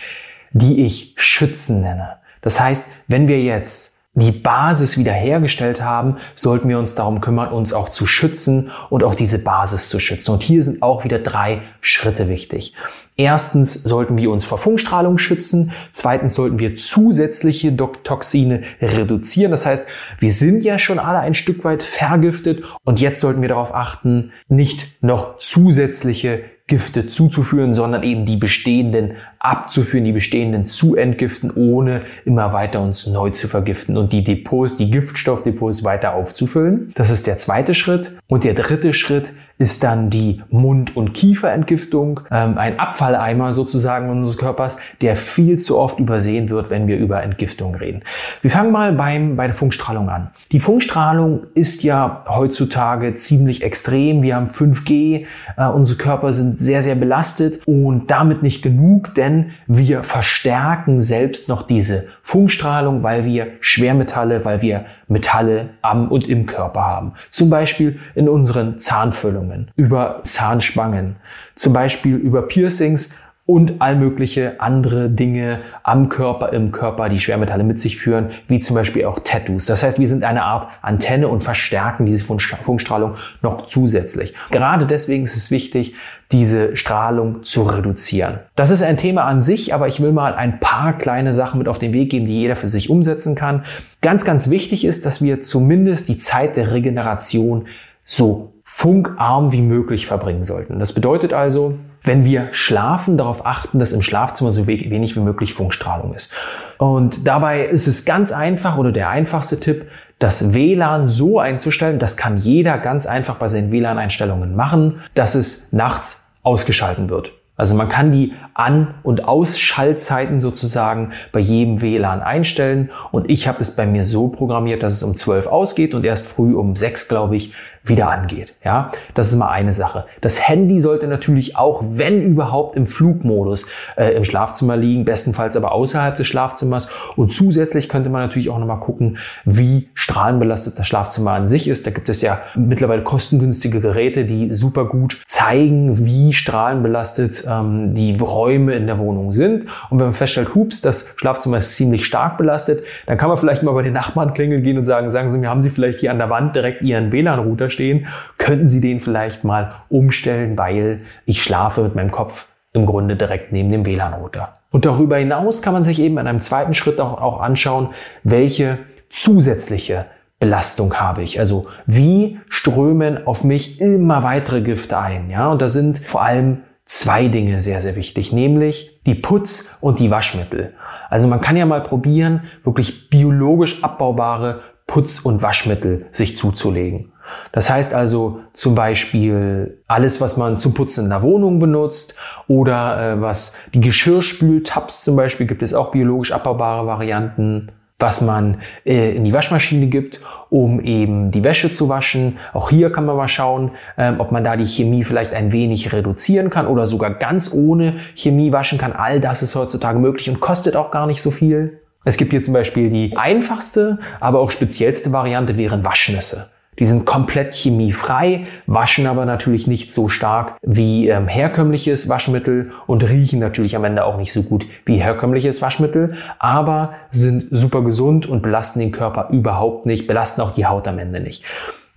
[0.51, 2.17] die ich Schützen nenne.
[2.41, 7.73] Das heißt, wenn wir jetzt die Basis wiederhergestellt haben, sollten wir uns darum kümmern, uns
[7.73, 10.31] auch zu schützen und auch diese Basis zu schützen.
[10.31, 12.73] Und hier sind auch wieder drei Schritte wichtig.
[13.15, 15.73] Erstens sollten wir uns vor Funkstrahlung schützen.
[15.91, 19.51] Zweitens sollten wir zusätzliche Toxine reduzieren.
[19.51, 19.87] Das heißt,
[20.17, 24.31] wir sind ja schon alle ein Stück weit vergiftet und jetzt sollten wir darauf achten,
[24.47, 32.01] nicht noch zusätzliche Gifte zuzuführen, sondern eben die bestehenden abzuführen, die bestehenden zu entgiften, ohne
[32.25, 36.91] immer weiter uns neu zu vergiften und die Depots, die Giftstoffdepots weiter aufzufüllen.
[36.95, 38.11] Das ist der zweite Schritt.
[38.27, 44.37] Und der dritte Schritt ist dann die Mund- und Kieferentgiftung, ähm, ein Abfalleimer sozusagen unseres
[44.37, 48.01] Körpers, der viel zu oft übersehen wird, wenn wir über Entgiftung reden.
[48.41, 50.31] Wir fangen mal beim, bei der Funkstrahlung an.
[50.53, 54.21] Die Funkstrahlung ist ja heutzutage ziemlich extrem.
[54.21, 55.25] Wir haben 5G,
[55.57, 59.28] äh, unsere Körper sind sehr, sehr belastet und damit nicht genug, denn
[59.67, 66.45] wir verstärken selbst noch diese Funkstrahlung, weil wir Schwermetalle, weil wir Metalle am und im
[66.45, 67.13] Körper haben.
[67.29, 71.15] Zum Beispiel in unseren Zahnfüllungen, über Zahnspangen,
[71.55, 73.15] zum Beispiel über Piercings
[73.49, 78.59] und all mögliche andere Dinge am Körper, im Körper, die Schwermetalle mit sich führen, wie
[78.59, 79.65] zum Beispiel auch Tattoos.
[79.65, 84.35] Das heißt, wir sind eine Art Antenne und verstärken diese Funkstrahlung noch zusätzlich.
[84.51, 85.95] Gerade deswegen ist es wichtig,
[86.31, 88.37] diese Strahlung zu reduzieren.
[88.55, 91.67] Das ist ein Thema an sich, aber ich will mal ein paar kleine Sachen mit
[91.67, 93.65] auf den Weg geben, die jeder für sich umsetzen kann.
[94.01, 97.65] Ganz, ganz wichtig ist, dass wir zumindest die Zeit der Regeneration
[98.03, 100.77] so funkarm wie möglich verbringen sollten.
[100.77, 105.53] Das bedeutet also, wenn wir schlafen, darauf achten, dass im Schlafzimmer so wenig wie möglich
[105.53, 106.33] Funkstrahlung ist.
[106.77, 112.17] Und dabei ist es ganz einfach oder der einfachste Tipp, das WLAN so einzustellen, das
[112.17, 117.31] kann jeder ganz einfach bei seinen WLAN-Einstellungen machen, dass es nachts ausgeschalten wird.
[117.59, 123.59] Also man kann die An- und Ausschaltzeiten sozusagen bei jedem WLAN einstellen und ich habe
[123.59, 127.09] es bei mir so programmiert, dass es um 12 ausgeht und erst früh um 6,
[127.09, 127.53] glaube ich,
[127.89, 128.55] wieder angeht.
[128.63, 130.05] Ja, das ist mal eine Sache.
[130.21, 135.71] Das Handy sollte natürlich auch, wenn überhaupt, im Flugmodus äh, im Schlafzimmer liegen, bestenfalls aber
[135.71, 136.89] außerhalb des Schlafzimmers.
[137.15, 141.87] Und zusätzlich könnte man natürlich auch nochmal gucken, wie strahlenbelastet das Schlafzimmer an sich ist.
[141.87, 148.17] Da gibt es ja mittlerweile kostengünstige Geräte, die super gut zeigen, wie strahlenbelastet ähm, die
[148.17, 149.65] Räume in der Wohnung sind.
[149.89, 153.63] Und wenn man feststellt, hups, das Schlafzimmer ist ziemlich stark belastet, dann kann man vielleicht
[153.63, 156.11] mal bei den Nachbarn klingeln gehen und sagen, sagen Sie mir, haben Sie vielleicht hier
[156.11, 161.41] an der Wand direkt Ihren WLAN-Router stehen, könnten Sie den vielleicht mal umstellen, weil ich
[161.41, 164.55] schlafe mit meinem Kopf im Grunde direkt neben dem WLAN-Router.
[164.69, 167.89] Und darüber hinaus kann man sich eben in einem zweiten Schritt auch, auch anschauen,
[168.23, 170.05] welche zusätzliche
[170.39, 171.39] Belastung habe ich.
[171.39, 175.29] Also wie strömen auf mich immer weitere Gifte ein.
[175.29, 179.99] Ja, und da sind vor allem zwei Dinge sehr, sehr wichtig, nämlich die Putz- und
[179.99, 180.73] die Waschmittel.
[181.09, 187.11] Also man kann ja mal probieren, wirklich biologisch abbaubare Putz- und Waschmittel sich zuzulegen.
[187.51, 192.15] Das heißt also zum Beispiel alles, was man zum Putzen in der Wohnung benutzt
[192.47, 198.61] oder äh, was die Geschirrspültabs zum Beispiel gibt es auch biologisch abbaubare Varianten was man
[198.85, 202.37] äh, in die Waschmaschine gibt, um eben die Wäsche zu waschen.
[202.53, 205.91] Auch hier kann man mal schauen, ähm, ob man da die Chemie vielleicht ein wenig
[205.91, 208.93] reduzieren kann oder sogar ganz ohne Chemie waschen kann.
[208.93, 211.81] All das ist heutzutage möglich und kostet auch gar nicht so viel.
[212.05, 216.49] Es gibt hier zum Beispiel die einfachste, aber auch speziellste Variante wären Waschnüsse.
[216.79, 223.07] Die sind komplett chemiefrei, waschen aber natürlich nicht so stark wie ähm, herkömmliches Waschmittel und
[223.07, 228.25] riechen natürlich am Ende auch nicht so gut wie herkömmliches Waschmittel, aber sind super gesund
[228.27, 231.43] und belasten den Körper überhaupt nicht, belasten auch die Haut am Ende nicht.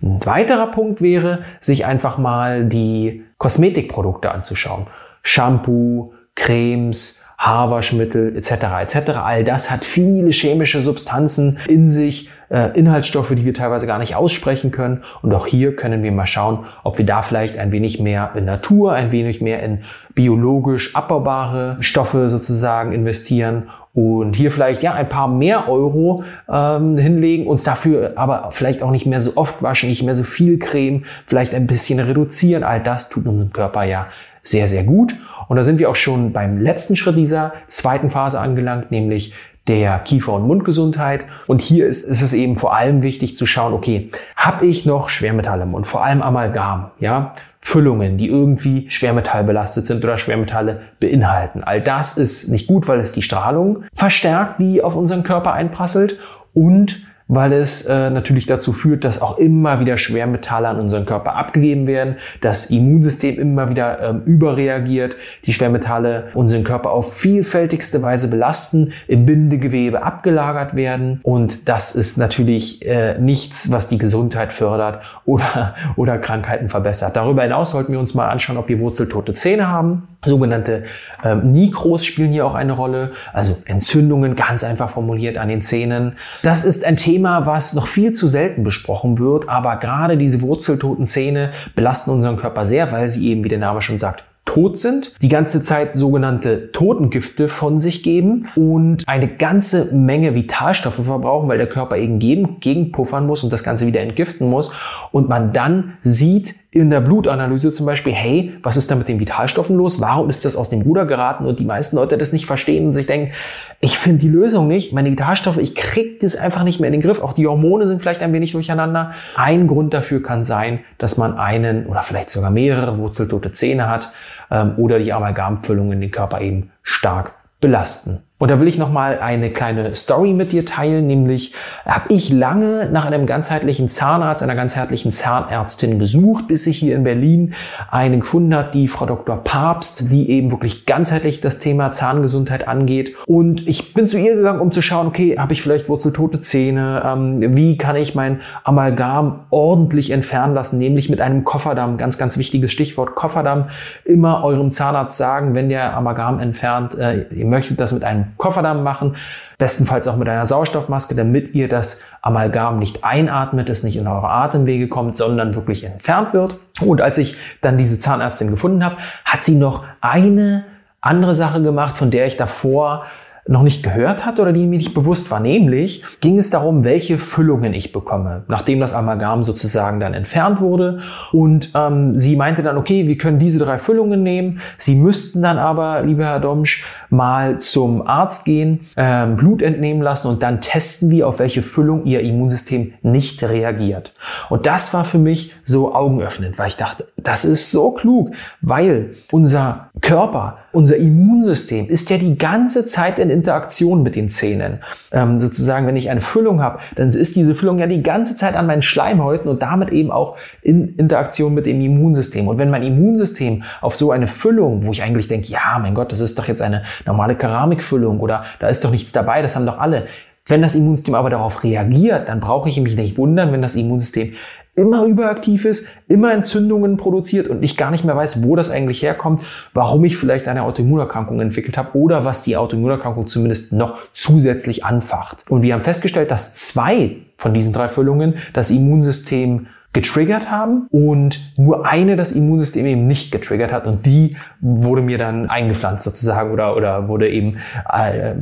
[0.01, 4.87] Ein weiterer Punkt wäre, sich einfach mal die Kosmetikprodukte anzuschauen.
[5.21, 8.51] Shampoo, Cremes, Haarwaschmittel etc.
[8.81, 9.11] etc.
[9.11, 14.15] All das hat viele chemische Substanzen in sich, äh, Inhaltsstoffe, die wir teilweise gar nicht
[14.15, 15.03] aussprechen können.
[15.21, 18.45] Und auch hier können wir mal schauen, ob wir da vielleicht ein wenig mehr in
[18.45, 19.79] Natur, ein wenig mehr in
[20.13, 27.47] biologisch abbaubare Stoffe sozusagen investieren und hier vielleicht ja ein paar mehr Euro ähm, hinlegen,
[27.47, 31.03] uns dafür aber vielleicht auch nicht mehr so oft waschen, nicht mehr so viel Creme,
[31.25, 32.63] vielleicht ein bisschen reduzieren.
[32.63, 34.07] All das tut unserem Körper ja
[34.41, 35.15] sehr, sehr gut.
[35.47, 39.33] Und da sind wir auch schon beim letzten Schritt dieser zweiten Phase angelangt, nämlich
[39.67, 41.25] der Kiefer- und Mundgesundheit.
[41.47, 45.09] Und hier ist, ist es eben vor allem wichtig zu schauen, okay, habe ich noch
[45.09, 51.63] Schwermetalle im Mund, vor allem Amalgam, ja, Füllungen, die irgendwie schwermetallbelastet sind oder Schwermetalle beinhalten.
[51.63, 56.19] All das ist nicht gut, weil es die Strahlung verstärkt, die auf unseren Körper einprasselt
[56.53, 61.35] und weil es äh, natürlich dazu führt, dass auch immer wieder Schwermetalle an unseren Körper
[61.35, 65.15] abgegeben werden, das Immunsystem immer wieder ähm, überreagiert,
[65.45, 72.17] die Schwermetalle unseren Körper auf vielfältigste Weise belasten, im Bindegewebe abgelagert werden und das ist
[72.17, 77.15] natürlich äh, nichts, was die Gesundheit fördert oder, oder Krankheiten verbessert.
[77.15, 80.07] Darüber hinaus sollten wir uns mal anschauen, ob wir wurzeltote Zähne haben.
[80.25, 80.83] Sogenannte
[81.23, 86.13] ähm, Nikros spielen hier auch eine Rolle, also Entzündungen, ganz einfach formuliert an den Zähnen.
[86.43, 91.05] Das ist ein Thema, was noch viel zu selten besprochen wird, aber gerade diese wurzeltoten
[91.05, 95.13] Zähne belasten unseren Körper sehr, weil sie eben, wie der Name schon sagt, tot sind,
[95.21, 101.57] die ganze Zeit sogenannte Totengifte von sich geben und eine ganze Menge Vitalstoffe verbrauchen, weil
[101.57, 104.75] der Körper eben gegen, gegenpuffern muss und das Ganze wieder entgiften muss
[105.11, 109.19] und man dann sieht in der Blutanalyse zum Beispiel, hey, was ist da mit den
[109.19, 110.01] Vitalstoffen los?
[110.01, 111.45] Warum ist das aus dem Ruder geraten?
[111.45, 113.31] Und die meisten Leute das nicht verstehen und sich denken,
[113.79, 117.01] ich finde die Lösung nicht, meine Vitalstoffe, ich krieg das einfach nicht mehr in den
[117.01, 117.21] Griff.
[117.21, 119.11] Auch die Hormone sind vielleicht ein wenig durcheinander.
[119.35, 124.11] Ein Grund dafür kann sein, dass man einen oder vielleicht sogar mehrere wurzeltote Zähne hat
[124.49, 128.23] ähm, oder die Amalgamfüllungen den Körper eben stark belasten.
[128.43, 131.53] Und da will ich noch mal eine kleine Story mit dir teilen, nämlich
[131.85, 137.05] habe ich lange nach einem ganzheitlichen Zahnarzt, einer ganzheitlichen Zahnärztin gesucht, bis ich hier in
[137.05, 137.53] Berlin
[137.89, 139.37] eine gefunden hat, die Frau Dr.
[139.37, 143.15] Papst, die eben wirklich ganzheitlich das Thema Zahngesundheit angeht.
[143.27, 147.01] Und ich bin zu ihr gegangen, um zu schauen, okay, habe ich vielleicht wurzeltote Zähne?
[147.05, 152.37] Ähm, wie kann ich mein Amalgam ordentlich entfernen lassen, nämlich mit einem Kofferdamm, ganz, ganz
[152.37, 153.67] wichtiges Stichwort Kofferdamm.
[154.03, 158.83] Immer eurem Zahnarzt sagen, wenn der Amalgam entfernt, äh, ihr möchtet das mit einem Kofferdamm
[158.83, 159.15] machen,
[159.57, 164.29] bestenfalls auch mit einer Sauerstoffmaske, damit ihr das Amalgam nicht einatmet, es nicht in eure
[164.29, 166.59] Atemwege kommt, sondern wirklich entfernt wird.
[166.81, 170.65] Und als ich dann diese Zahnärztin gefunden habe, hat sie noch eine
[171.01, 173.05] andere Sache gemacht, von der ich davor
[173.47, 175.39] noch nicht gehört hatte oder die mir nicht bewusst war.
[175.39, 180.99] Nämlich ging es darum, welche Füllungen ich bekomme, nachdem das Amalgam sozusagen dann entfernt wurde.
[181.31, 184.61] Und ähm, sie meinte dann, okay, wir können diese drei Füllungen nehmen.
[184.77, 190.29] Sie müssten dann aber, lieber Herr Domsch, mal zum Arzt gehen, ähm, Blut entnehmen lassen
[190.29, 194.13] und dann testen wir, auf welche Füllung Ihr Immunsystem nicht reagiert.
[194.49, 198.31] Und das war für mich so augenöffnend, weil ich dachte, das ist so klug,
[198.61, 204.79] weil unser Körper, unser Immunsystem ist ja die ganze Zeit in Interaktion mit den Zähnen.
[205.11, 208.55] Ähm, sozusagen, wenn ich eine Füllung habe, dann ist diese Füllung ja die ganze Zeit
[208.55, 212.47] an meinen Schleimhäuten und damit eben auch in Interaktion mit dem Immunsystem.
[212.47, 216.11] Und wenn mein Immunsystem auf so eine Füllung, wo ich eigentlich denke, ja, mein Gott,
[216.11, 219.65] das ist doch jetzt eine normale Keramikfüllung oder da ist doch nichts dabei, das haben
[219.65, 220.05] doch alle.
[220.45, 224.33] Wenn das Immunsystem aber darauf reagiert, dann brauche ich mich nicht wundern, wenn das Immunsystem
[224.75, 229.03] immer überaktiv ist, immer Entzündungen produziert und ich gar nicht mehr weiß, wo das eigentlich
[229.03, 234.83] herkommt, warum ich vielleicht eine Autoimmunerkrankung entwickelt habe oder was die Autoimmunerkrankung zumindest noch zusätzlich
[234.83, 235.45] anfacht.
[235.49, 241.39] Und wir haben festgestellt, dass zwei von diesen drei Füllungen das Immunsystem getriggert haben und
[241.55, 246.51] nur eine das Immunsystem eben nicht getriggert hat und die wurde mir dann eingepflanzt sozusagen
[246.51, 247.57] oder, oder wurde eben
[247.87, 248.33] äh,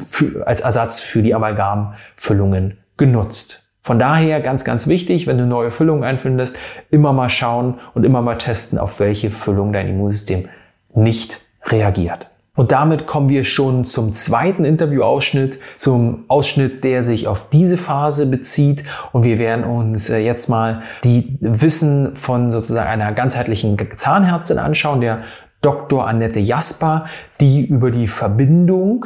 [0.46, 3.61] als Ersatz für die Amalgamfüllungen genutzt.
[3.82, 6.58] Von daher ganz, ganz wichtig, wenn du neue Füllungen einfindest,
[6.92, 10.50] immer mal schauen und immer mal testen, auf welche Füllung dein Immunsystem
[10.94, 12.30] nicht reagiert.
[12.54, 18.26] Und damit kommen wir schon zum zweiten Interviewausschnitt, zum Ausschnitt, der sich auf diese Phase
[18.26, 18.84] bezieht.
[19.14, 25.00] Und wir werden uns äh, jetzt mal die Wissen von sozusagen einer ganzheitlichen Zahnärztin anschauen,
[25.00, 25.22] der
[25.62, 26.08] Dr.
[26.08, 27.06] Annette Jasper,
[27.40, 29.06] die über die Verbindung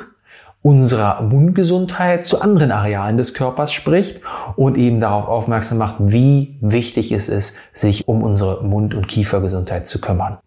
[0.66, 4.22] unserer Mundgesundheit zu anderen Arealen des Körpers spricht
[4.56, 9.88] und eben darauf aufmerksam macht, wie wichtig es ist, sich um unsere Mund- und Kiefergesundheit
[9.88, 10.40] zu kümmern.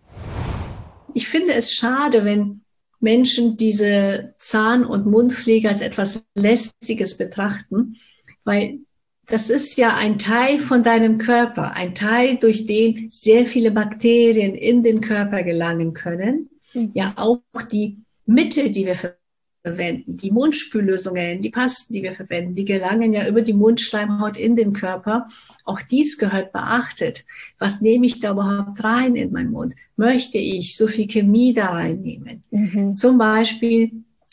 [1.14, 2.62] Ich finde es schade, wenn
[2.98, 7.94] Menschen diese Zahn- und Mundpflege als etwas Lästiges betrachten,
[8.42, 8.80] weil
[9.26, 14.56] das ist ja ein Teil von deinem Körper, ein Teil, durch den sehr viele Bakterien
[14.56, 16.50] in den Körper gelangen können.
[16.74, 16.90] Mhm.
[16.94, 18.96] Ja, auch die Mittel, die wir
[19.68, 24.56] verwenden, die Mundspüllösungen, die Pasten, die wir verwenden, die gelangen ja über die Mundschleimhaut in
[24.56, 25.28] den Körper.
[25.64, 27.24] Auch dies gehört beachtet.
[27.58, 29.74] Was nehme ich da überhaupt rein in meinen Mund?
[29.96, 32.42] Möchte ich so viel Chemie da reinnehmen?
[32.50, 32.94] Mhm.
[32.94, 33.92] Zum Beispiel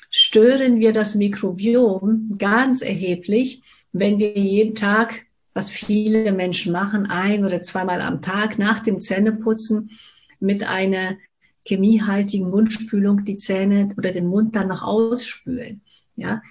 [0.10, 7.46] stören wir das Mikrobiom ganz erheblich, wenn wir jeden Tag, was viele Menschen machen, ein
[7.46, 9.92] oder zweimal am Tag nach dem Zähneputzen
[10.40, 11.18] mit einer
[11.68, 15.82] chemiehaltigen Mundspülung die Zähne oder den Mund dann noch ausspülen.
[16.16, 16.42] Ja,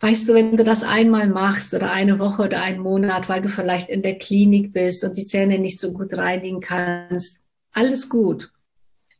[0.00, 3.48] weißt du, wenn du das einmal machst oder eine Woche oder einen Monat, weil du
[3.48, 7.40] vielleicht in der Klinik bist und die Zähne nicht so gut reinigen kannst,
[7.72, 8.50] alles gut.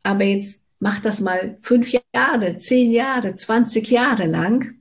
[0.03, 4.75] Aber jetzt mach das mal fünf Jahre, zehn Jahre, zwanzig Jahre lang.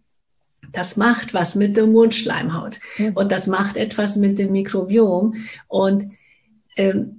[0.71, 2.79] Das macht was mit der Mundschleimhaut
[3.15, 5.35] und das macht etwas mit dem Mikrobiom
[5.67, 6.11] und
[6.77, 7.18] ähm,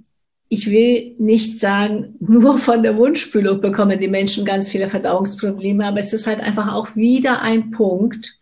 [0.53, 6.01] ich will nicht sagen, nur von der Wundspülung bekommen die Menschen ganz viele Verdauungsprobleme, aber
[6.01, 8.37] es ist halt einfach auch wieder ein Punkt.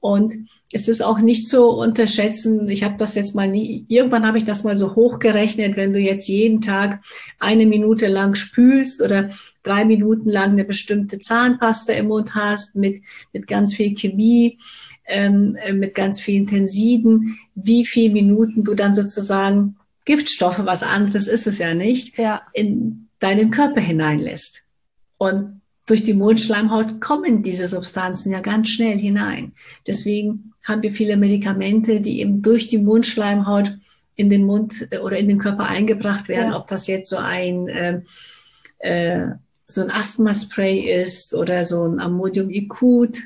[0.00, 0.34] Und
[0.72, 2.66] es ist auch nicht zu unterschätzen.
[2.70, 5.98] Ich habe das jetzt mal nie, irgendwann habe ich das mal so hochgerechnet, wenn du
[5.98, 7.02] jetzt jeden Tag
[7.38, 9.28] eine Minute lang spülst oder
[9.62, 13.02] drei Minuten lang eine bestimmte Zahnpasta im Mund hast mit,
[13.34, 14.58] mit ganz viel Chemie,
[15.04, 21.46] ähm, mit ganz vielen Tensiden, wie viele Minuten du dann sozusagen Giftstoffe, was anderes ist
[21.46, 22.42] es ja nicht, ja.
[22.52, 24.62] in deinen Körper hineinlässt.
[25.18, 29.52] Und durch die Mundschleimhaut kommen diese Substanzen ja ganz schnell hinein.
[29.86, 33.76] Deswegen haben wir viele Medikamente, die eben durch die Mundschleimhaut
[34.14, 36.58] in den Mund äh, oder in den Körper eingebracht werden, ja.
[36.58, 38.02] ob das jetzt so ein äh,
[38.78, 39.26] äh,
[39.66, 43.18] so ein Asthma-Spray ist oder so ein Ammonium-Ikut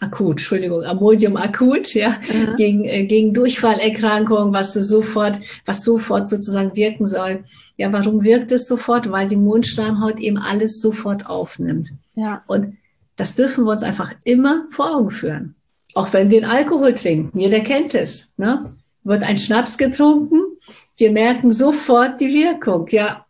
[0.00, 2.54] akut, Entschuldigung, Amodium akut, ja, ja.
[2.54, 7.44] gegen, äh, gegen Durchfallerkrankungen, was sofort, was sofort sozusagen wirken soll.
[7.76, 9.10] Ja, warum wirkt es sofort?
[9.10, 11.92] Weil die Mundschleimhaut eben alles sofort aufnimmt.
[12.14, 12.42] Ja.
[12.46, 12.76] Und
[13.16, 15.54] das dürfen wir uns einfach immer vor Augen führen.
[15.94, 18.74] Auch wenn wir Alkohol trinken, jeder kennt es, ne?
[19.04, 20.40] Wird ein Schnaps getrunken,
[20.96, 22.86] wir merken sofort die Wirkung.
[22.90, 23.24] Ja,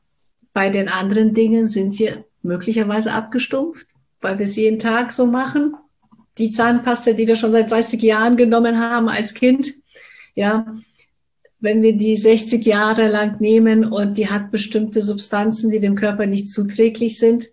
[0.53, 3.87] bei den anderen Dingen sind wir möglicherweise abgestumpft,
[4.21, 5.77] weil wir es jeden Tag so machen
[6.39, 9.73] die Zahnpasta, die wir schon seit 30 Jahren genommen haben als Kind,
[10.35, 10.67] ja,
[11.61, 16.27] wenn wir die 60 Jahre lang nehmen und die hat bestimmte Substanzen, die dem Körper
[16.27, 17.49] nicht zuträglich sind,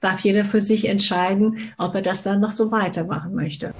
[0.00, 3.74] darf jeder für sich entscheiden, ob er das dann noch so weitermachen möchte.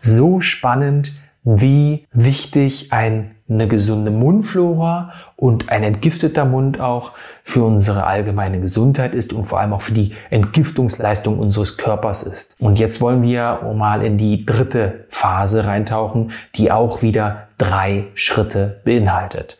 [0.00, 8.06] So spannend, wie wichtig ein, eine gesunde Mundflora und ein entgifteter Mund auch für unsere
[8.06, 12.56] allgemeine Gesundheit ist und vor allem auch für die Entgiftungsleistung unseres Körpers ist.
[12.58, 18.80] Und jetzt wollen wir mal in die dritte Phase reintauchen, die auch wieder drei Schritte
[18.84, 19.58] beinhaltet.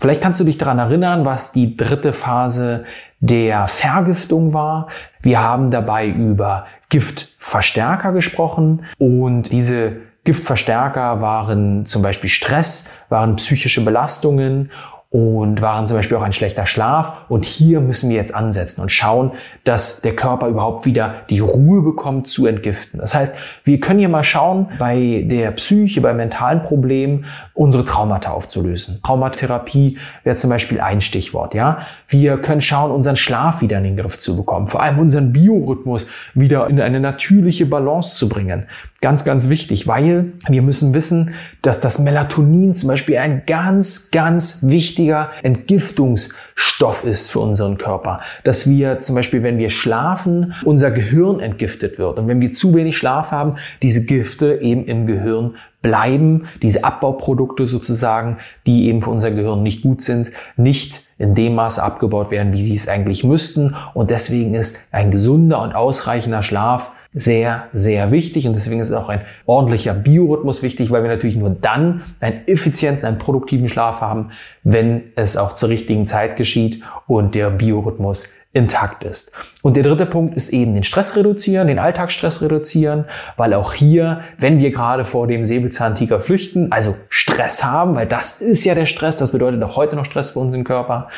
[0.00, 2.84] Vielleicht kannst du dich daran erinnern, was die dritte Phase
[3.20, 4.88] der Vergiftung war.
[5.20, 9.96] Wir haben dabei über Giftverstärker gesprochen und diese
[10.26, 14.70] Giftverstärker waren zum Beispiel Stress, waren psychische Belastungen
[15.16, 17.22] und waren zum Beispiel auch ein schlechter Schlaf.
[17.30, 19.30] Und hier müssen wir jetzt ansetzen und schauen,
[19.64, 23.00] dass der Körper überhaupt wieder die Ruhe bekommt zu entgiften.
[23.00, 27.24] Das heißt, wir können hier mal schauen, bei der Psyche, bei mentalen Problemen,
[27.54, 29.00] unsere Traumata aufzulösen.
[29.02, 31.78] Traumatherapie wäre zum Beispiel ein Stichwort, ja.
[32.08, 36.08] Wir können schauen, unseren Schlaf wieder in den Griff zu bekommen, vor allem unseren Biorhythmus
[36.34, 38.66] wieder in eine natürliche Balance zu bringen.
[39.00, 44.60] Ganz, ganz wichtig, weil wir müssen wissen, dass das Melatonin zum Beispiel ein ganz, ganz
[44.62, 45.05] wichtiger
[45.42, 48.20] Entgiftungsstoff ist für unseren Körper.
[48.44, 52.18] Dass wir zum Beispiel, wenn wir schlafen, unser Gehirn entgiftet wird.
[52.18, 57.66] Und wenn wir zu wenig Schlaf haben, diese Gifte eben im Gehirn bleiben, diese Abbauprodukte
[57.66, 62.52] sozusagen, die eben für unser Gehirn nicht gut sind, nicht in dem Maße abgebaut werden,
[62.52, 63.74] wie sie es eigentlich müssten.
[63.94, 69.08] Und deswegen ist ein gesunder und ausreichender Schlaf sehr, sehr wichtig und deswegen ist auch
[69.08, 74.32] ein ordentlicher Biorhythmus wichtig, weil wir natürlich nur dann einen effizienten, einen produktiven Schlaf haben,
[74.64, 79.32] wenn es auch zur richtigen Zeit geschieht und der Biorhythmus intakt ist.
[79.62, 83.06] Und der dritte Punkt ist eben den Stress reduzieren, den Alltagsstress reduzieren,
[83.38, 88.42] weil auch hier, wenn wir gerade vor dem Säbelzahntiger flüchten, also Stress haben, weil das
[88.42, 91.08] ist ja der Stress, das bedeutet auch heute noch Stress für unseren Körper,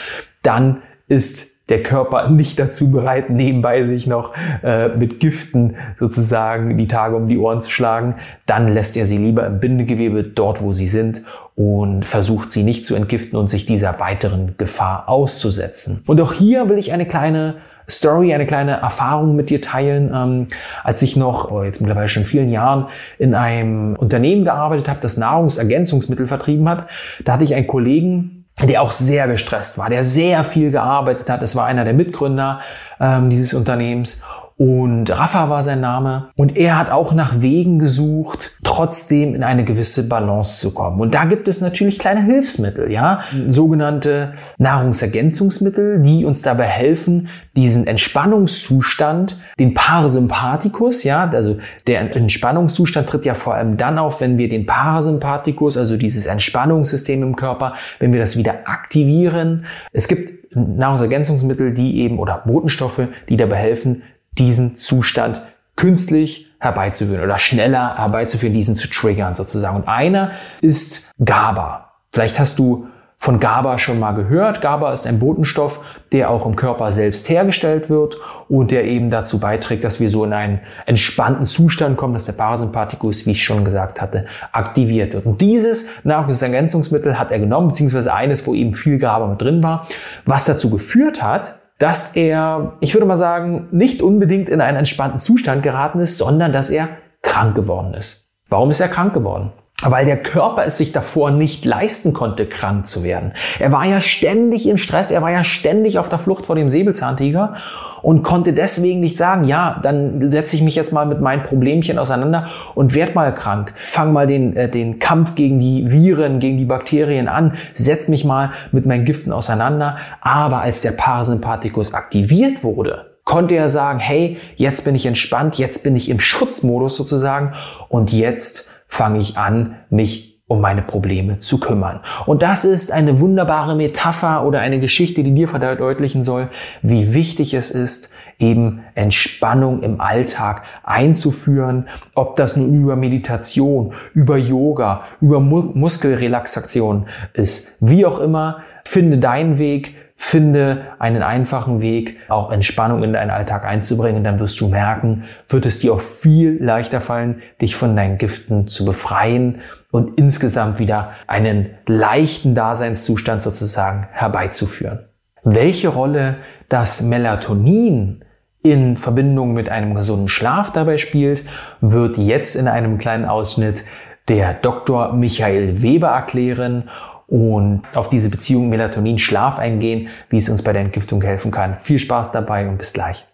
[0.43, 6.89] dann ist der Körper nicht dazu bereit, nebenbei sich noch äh, mit Giften sozusagen die
[6.89, 8.15] Tage um die Ohren zu schlagen,
[8.47, 11.23] dann lässt er sie lieber im Bindegewebe dort, wo sie sind
[11.55, 16.03] und versucht sie nicht zu entgiften und sich dieser weiteren Gefahr auszusetzen.
[16.07, 17.57] Und auch hier will ich eine kleine
[17.91, 20.13] Story, eine kleine Erfahrung mit dir teilen.
[20.15, 20.47] Ähm,
[20.85, 22.87] als ich noch, oh, jetzt mittlerweile schon vielen Jahren,
[23.19, 26.87] in einem Unternehmen gearbeitet habe, das Nahrungsergänzungsmittel vertrieben hat,
[27.25, 31.43] da hatte ich einen Kollegen, der auch sehr gestresst war, der sehr viel gearbeitet hat.
[31.43, 32.61] Es war einer der Mitgründer
[33.01, 34.25] ähm, dieses Unternehmens
[34.59, 36.31] und Rafa war sein Name.
[36.35, 41.01] Und er hat auch nach Wegen gesucht, trotzdem in eine gewisse Balance zu kommen.
[41.01, 47.87] Und da gibt es natürlich kleine Hilfsmittel, ja, sogenannte Nahrungsergänzungsmittel, die uns dabei helfen, diesen
[47.87, 54.49] Entspannungszustand, den Parasympathikus, ja, also der Entspannungszustand tritt ja vor allem dann auf, wenn wir
[54.49, 59.67] den Parasympathikus, also dieses Entspannungssystem im Körper, wenn wir das wieder aktivieren.
[59.93, 64.03] Es gibt Nahrungsergänzungsmittel, die eben oder Botenstoffe, die dabei helfen,
[64.39, 65.41] diesen Zustand
[65.77, 69.77] künstlich herbeizuführen oder schneller herbeizuführen, diesen zu triggern sozusagen.
[69.77, 71.93] Und einer ist GABA.
[72.13, 72.89] Vielleicht hast du
[73.21, 74.61] von GABA schon mal gehört.
[74.61, 78.17] GABA ist ein Botenstoff, der auch im Körper selbst hergestellt wird
[78.49, 82.35] und der eben dazu beiträgt, dass wir so in einen entspannten Zustand kommen, dass der
[82.35, 85.27] Parasympathikus, wie ich schon gesagt hatte, aktiviert wird.
[85.27, 89.89] Und dieses Nahrungsergänzungsmittel hat er genommen, beziehungsweise eines, wo eben viel GABA mit drin war,
[90.25, 95.19] was dazu geführt hat, dass er, ich würde mal sagen, nicht unbedingt in einen entspannten
[95.19, 96.89] Zustand geraten ist, sondern dass er
[97.23, 98.37] krank geworden ist.
[98.49, 99.53] Warum ist er krank geworden?
[99.83, 103.33] Weil der Körper es sich davor nicht leisten konnte, krank zu werden.
[103.61, 106.69] Er war ja ständig im Stress, er war ja ständig auf der Flucht vor dem
[106.69, 107.55] Säbelzahntiger
[108.03, 111.99] und konnte deswegen nicht sagen, ja, dann setze ich mich jetzt mal mit meinen Problemchen
[111.99, 113.73] auseinander und werd mal krank.
[113.77, 118.25] Fang mal den, äh, den Kampf gegen die Viren, gegen die Bakterien an, setz mich
[118.25, 119.99] mal mit meinen Giften auseinander.
[120.21, 125.85] Aber als der Parasympathikus aktiviert wurde, konnte er sagen, hey, jetzt bin ich entspannt, jetzt
[125.85, 127.53] bin ich im Schutzmodus sozusagen
[127.89, 132.01] und jetzt fange ich an, mich um meine Probleme zu kümmern.
[132.25, 136.49] Und das ist eine wunderbare Metapher oder eine Geschichte, die dir verdeutlichen soll,
[136.81, 144.39] wie wichtig es ist, eben Entspannung im Alltag einzuführen, ob das nun über Meditation, über
[144.39, 152.51] Yoga, über Muskelrelaxation ist, wie auch immer, finde deinen Weg, Finde einen einfachen Weg, auch
[152.51, 154.25] Entspannung in deinen Alltag einzubringen.
[154.25, 158.67] Dann wirst du merken, wird es dir auch viel leichter fallen, dich von deinen Giften
[158.67, 159.61] zu befreien
[159.93, 165.05] und insgesamt wieder einen leichten Daseinszustand sozusagen herbeizuführen.
[165.45, 168.25] Welche Rolle das Melatonin
[168.65, 171.45] in Verbindung mit einem gesunden Schlaf dabei spielt,
[171.81, 173.85] wird jetzt in einem kleinen Ausschnitt
[174.29, 175.13] der Dr.
[175.13, 176.91] Michael Weber erklären
[177.29, 181.77] und auf diese Beziehung Melatonin-Schlaf eingehen, wie es uns bei der Entgiftung helfen kann.
[181.79, 183.27] Viel Spaß dabei und bis gleich.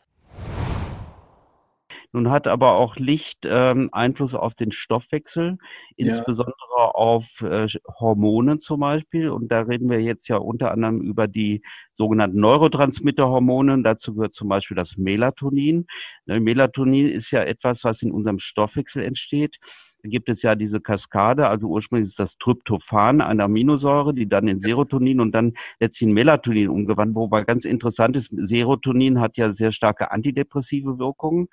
[2.14, 5.58] Nun hat aber auch Licht ähm, Einfluss auf den Stoffwechsel,
[5.96, 6.84] insbesondere ja.
[6.84, 7.66] auf äh,
[7.98, 9.30] Hormone zum Beispiel.
[9.30, 11.62] Und da reden wir jetzt ja unter anderem über die
[11.96, 13.82] sogenannten Neurotransmitterhormone.
[13.82, 15.86] Dazu gehört zum Beispiel das Melatonin.
[16.26, 19.58] Ne, Melatonin ist ja etwas, was in unserem Stoffwechsel entsteht
[20.10, 24.58] gibt es ja diese Kaskade, also ursprünglich ist das Tryptophan, eine Aminosäure, die dann in
[24.58, 29.72] Serotonin und dann letztlich in Melatonin umgewandelt, wobei ganz interessant ist, Serotonin hat ja sehr
[29.72, 31.48] starke antidepressive Wirkungen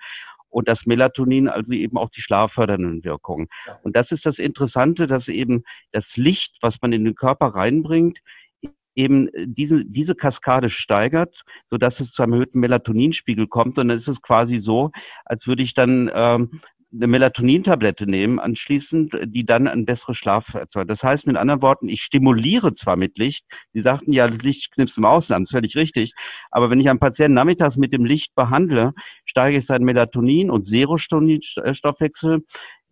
[0.49, 3.47] und das Melatonin also eben auch die schlaffördernden Wirkungen.
[3.83, 8.19] Und das ist das Interessante, dass eben das Licht, was man in den Körper reinbringt,
[8.93, 13.77] eben diese, diese Kaskade steigert, so dass es zu einem erhöhten Melatoninspiegel kommt.
[13.77, 14.91] Und dann ist es quasi so,
[15.23, 16.61] als würde ich dann ähm,
[16.93, 20.89] eine Melatonin-Tablette nehmen anschließend, die dann einen besseren Schlaf erzeugt.
[20.89, 24.71] Das heißt mit anderen Worten, ich stimuliere zwar mit Licht, die sagten ja, das Licht
[24.71, 26.13] knipst im Ausland, das ist völlig richtig,
[26.51, 28.93] aber wenn ich einen Patienten nachmittags mit dem Licht behandle,
[29.25, 32.43] steige ich seinen Melatonin- und Serotonin-Stoffwechsel,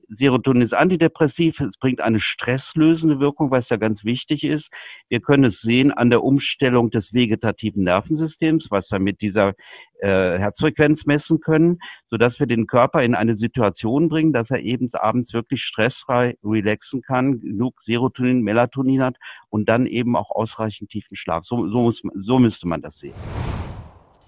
[0.09, 4.69] Serotonin ist antidepressiv, es bringt eine stresslösende Wirkung, was ja ganz wichtig ist.
[5.07, 9.53] Wir können es sehen an der Umstellung des vegetativen Nervensystems, was wir mit dieser
[9.99, 11.79] äh, Herzfrequenz messen können,
[12.09, 17.01] sodass wir den Körper in eine Situation bringen, dass er eben abends wirklich stressfrei relaxen
[17.01, 19.17] kann, genug Serotonin, Melatonin hat
[19.49, 21.45] und dann eben auch ausreichend tiefen Schlaf.
[21.45, 23.13] So, so, muss, so müsste man das sehen.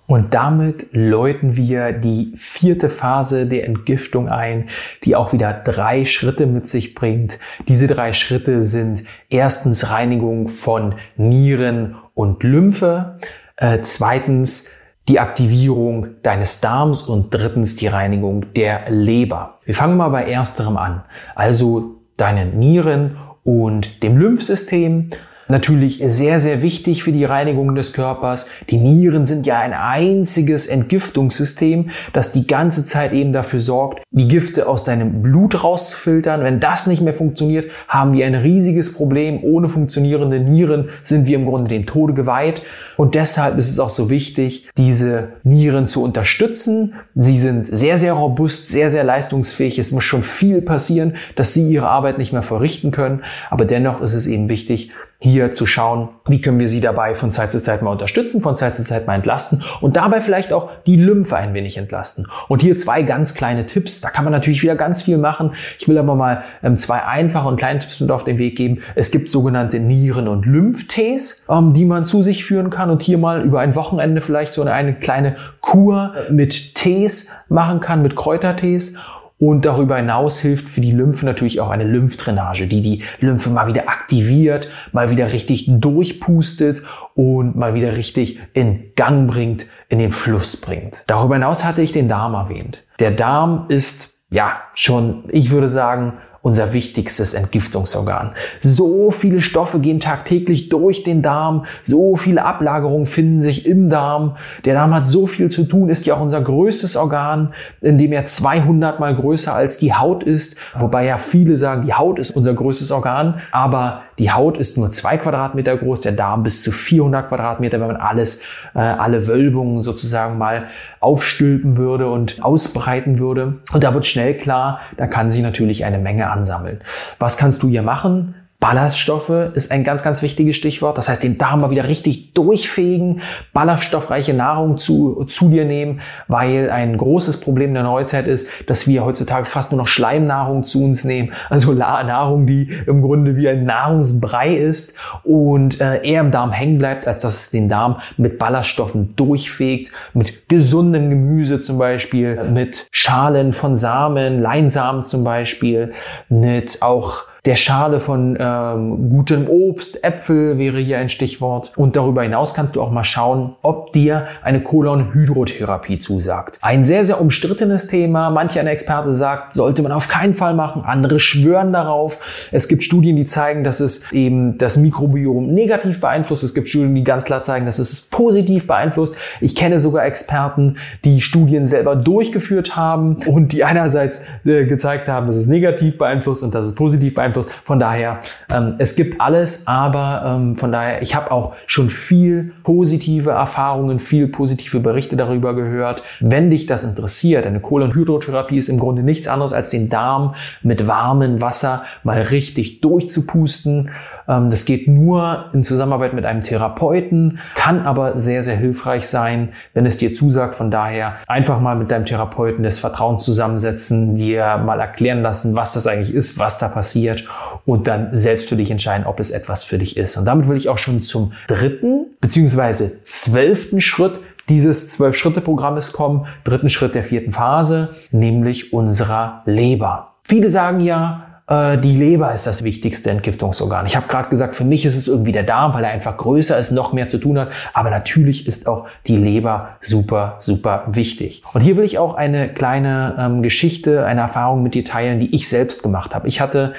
[0.07, 4.67] Und damit läuten wir die vierte Phase der Entgiftung ein,
[5.03, 7.39] die auch wieder drei Schritte mit sich bringt.
[7.67, 13.19] Diese drei Schritte sind erstens Reinigung von Nieren und Lymphe,
[13.55, 14.73] äh, zweitens
[15.07, 19.59] die Aktivierung deines Darms und drittens die Reinigung der Leber.
[19.65, 21.03] Wir fangen mal bei ersterem an,
[21.35, 25.09] also deinen Nieren und dem Lymphsystem
[25.51, 28.49] natürlich sehr, sehr wichtig für die Reinigung des Körpers.
[28.69, 34.27] Die Nieren sind ja ein einziges Entgiftungssystem, das die ganze Zeit eben dafür sorgt, die
[34.27, 36.43] Gifte aus deinem Blut rauszufiltern.
[36.43, 39.43] Wenn das nicht mehr funktioniert, haben wir ein riesiges Problem.
[39.43, 42.63] Ohne funktionierende Nieren sind wir im Grunde den Tode geweiht.
[42.97, 46.93] Und deshalb ist es auch so wichtig, diese Nieren zu unterstützen.
[47.15, 49.79] Sie sind sehr, sehr robust, sehr, sehr leistungsfähig.
[49.79, 53.21] Es muss schon viel passieren, dass sie ihre Arbeit nicht mehr verrichten können.
[53.49, 54.91] Aber dennoch ist es eben wichtig,
[55.23, 58.55] hier zu schauen, wie können wir sie dabei von Zeit zu Zeit mal unterstützen, von
[58.55, 62.27] Zeit zu Zeit mal entlasten und dabei vielleicht auch die Lymphe ein wenig entlasten.
[62.47, 64.01] Und hier zwei ganz kleine Tipps.
[64.01, 65.53] Da kann man natürlich wieder ganz viel machen.
[65.77, 68.79] Ich will aber mal ähm, zwei einfache und kleine Tipps mit auf den Weg geben.
[68.95, 73.19] Es gibt sogenannte Nieren- und Lymphtees, ähm, die man zu sich führen kann und hier
[73.19, 78.15] mal über ein Wochenende vielleicht so eine, eine kleine Kur mit Tees machen kann, mit
[78.15, 78.97] Kräutertees.
[79.41, 83.65] Und darüber hinaus hilft für die Lymphe natürlich auch eine Lymphdrainage, die die Lymphe mal
[83.65, 86.83] wieder aktiviert, mal wieder richtig durchpustet
[87.15, 91.03] und mal wieder richtig in Gang bringt, in den Fluss bringt.
[91.07, 92.83] Darüber hinaus hatte ich den Darm erwähnt.
[92.99, 98.33] Der Darm ist ja schon, ich würde sagen, unser wichtigstes Entgiftungsorgan.
[98.59, 104.37] So viele Stoffe gehen tagtäglich durch den Darm, so viele Ablagerungen finden sich im Darm.
[104.65, 108.11] Der Darm hat so viel zu tun, ist ja auch unser größtes Organ, in dem
[108.11, 112.31] er 200 mal größer als die Haut ist, wobei ja viele sagen, die Haut ist
[112.31, 116.71] unser größtes Organ, aber die Haut ist nur zwei Quadratmeter groß, der Darm bis zu
[116.71, 118.43] 400 Quadratmeter, wenn man alles,
[118.75, 120.67] äh, alle Wölbungen sozusagen mal
[120.99, 123.55] aufstülpen würde und ausbreiten würde.
[123.73, 126.81] Und da wird schnell klar, da kann sich natürlich eine Menge ansammeln.
[127.17, 128.35] Was kannst du hier machen?
[128.61, 130.95] Ballaststoffe ist ein ganz, ganz wichtiges Stichwort.
[130.95, 133.21] Das heißt, den Darm mal wieder richtig durchfegen,
[133.53, 139.03] ballaststoffreiche Nahrung zu, zu dir nehmen, weil ein großes Problem der Neuzeit ist, dass wir
[139.03, 141.33] heutzutage fast nur noch Schleimnahrung zu uns nehmen.
[141.49, 146.77] Also Nahrung, die im Grunde wie ein Nahrungsbrei ist und äh, eher im Darm hängen
[146.77, 152.85] bleibt, als dass es den Darm mit Ballaststoffen durchfegt, mit gesundem Gemüse zum Beispiel, mit
[152.91, 155.93] Schalen von Samen, Leinsamen zum Beispiel,
[156.29, 161.71] mit auch der Schale von ähm, gutem Obst, Äpfel wäre hier ein Stichwort.
[161.75, 166.59] Und darüber hinaus kannst du auch mal schauen, ob dir eine Kolonhydrotherapie zusagt.
[166.61, 168.29] Ein sehr, sehr umstrittenes Thema.
[168.29, 170.83] Manch ein Experte sagt, sollte man auf keinen Fall machen.
[170.85, 172.49] Andere schwören darauf.
[172.51, 176.43] Es gibt Studien, die zeigen, dass es eben das Mikrobiom negativ beeinflusst.
[176.43, 179.15] Es gibt Studien, die ganz klar zeigen, dass es positiv beeinflusst.
[179.39, 185.25] Ich kenne sogar Experten, die Studien selber durchgeführt haben und die einerseits äh, gezeigt haben,
[185.25, 187.51] dass es negativ beeinflusst und dass es positiv beeinflusst beeinflusst.
[187.63, 188.19] Von daher,
[188.53, 193.99] ähm, es gibt alles, aber ähm, von daher, ich habe auch schon viel positive Erfahrungen,
[193.99, 196.03] viel positive Berichte darüber gehört.
[196.19, 200.87] Wenn dich das interessiert, eine Kohlenhydrotherapie ist im Grunde nichts anderes als den Darm mit
[200.87, 203.89] warmem Wasser mal richtig durchzupusten
[204.27, 209.85] das geht nur in Zusammenarbeit mit einem Therapeuten, kann aber sehr, sehr hilfreich sein, wenn
[209.85, 210.55] es dir zusagt.
[210.55, 215.73] Von daher einfach mal mit deinem Therapeuten des Vertrauens zusammensetzen, dir mal erklären lassen, was
[215.73, 217.25] das eigentlich ist, was da passiert
[217.65, 220.17] und dann selbst für dich entscheiden, ob es etwas für dich ist.
[220.17, 224.19] Und damit will ich auch schon zum dritten beziehungsweise zwölften Schritt
[224.49, 230.13] dieses Zwölf-Schritte-Programmes kommen, dritten Schritt der vierten Phase, nämlich unserer Leber.
[230.23, 233.85] Viele sagen ja, äh, die Leber ist das wichtigste Entgiftungsorgan.
[233.85, 236.57] Ich habe gerade gesagt, für mich ist es irgendwie der Darm, weil er einfach größer
[236.57, 237.49] ist, noch mehr zu tun hat.
[237.73, 241.43] Aber natürlich ist auch die Leber super, super wichtig.
[241.53, 245.35] Und hier will ich auch eine kleine ähm, Geschichte, eine Erfahrung mit dir teilen, die
[245.35, 246.27] ich selbst gemacht habe.
[246.27, 246.73] Ich hatte,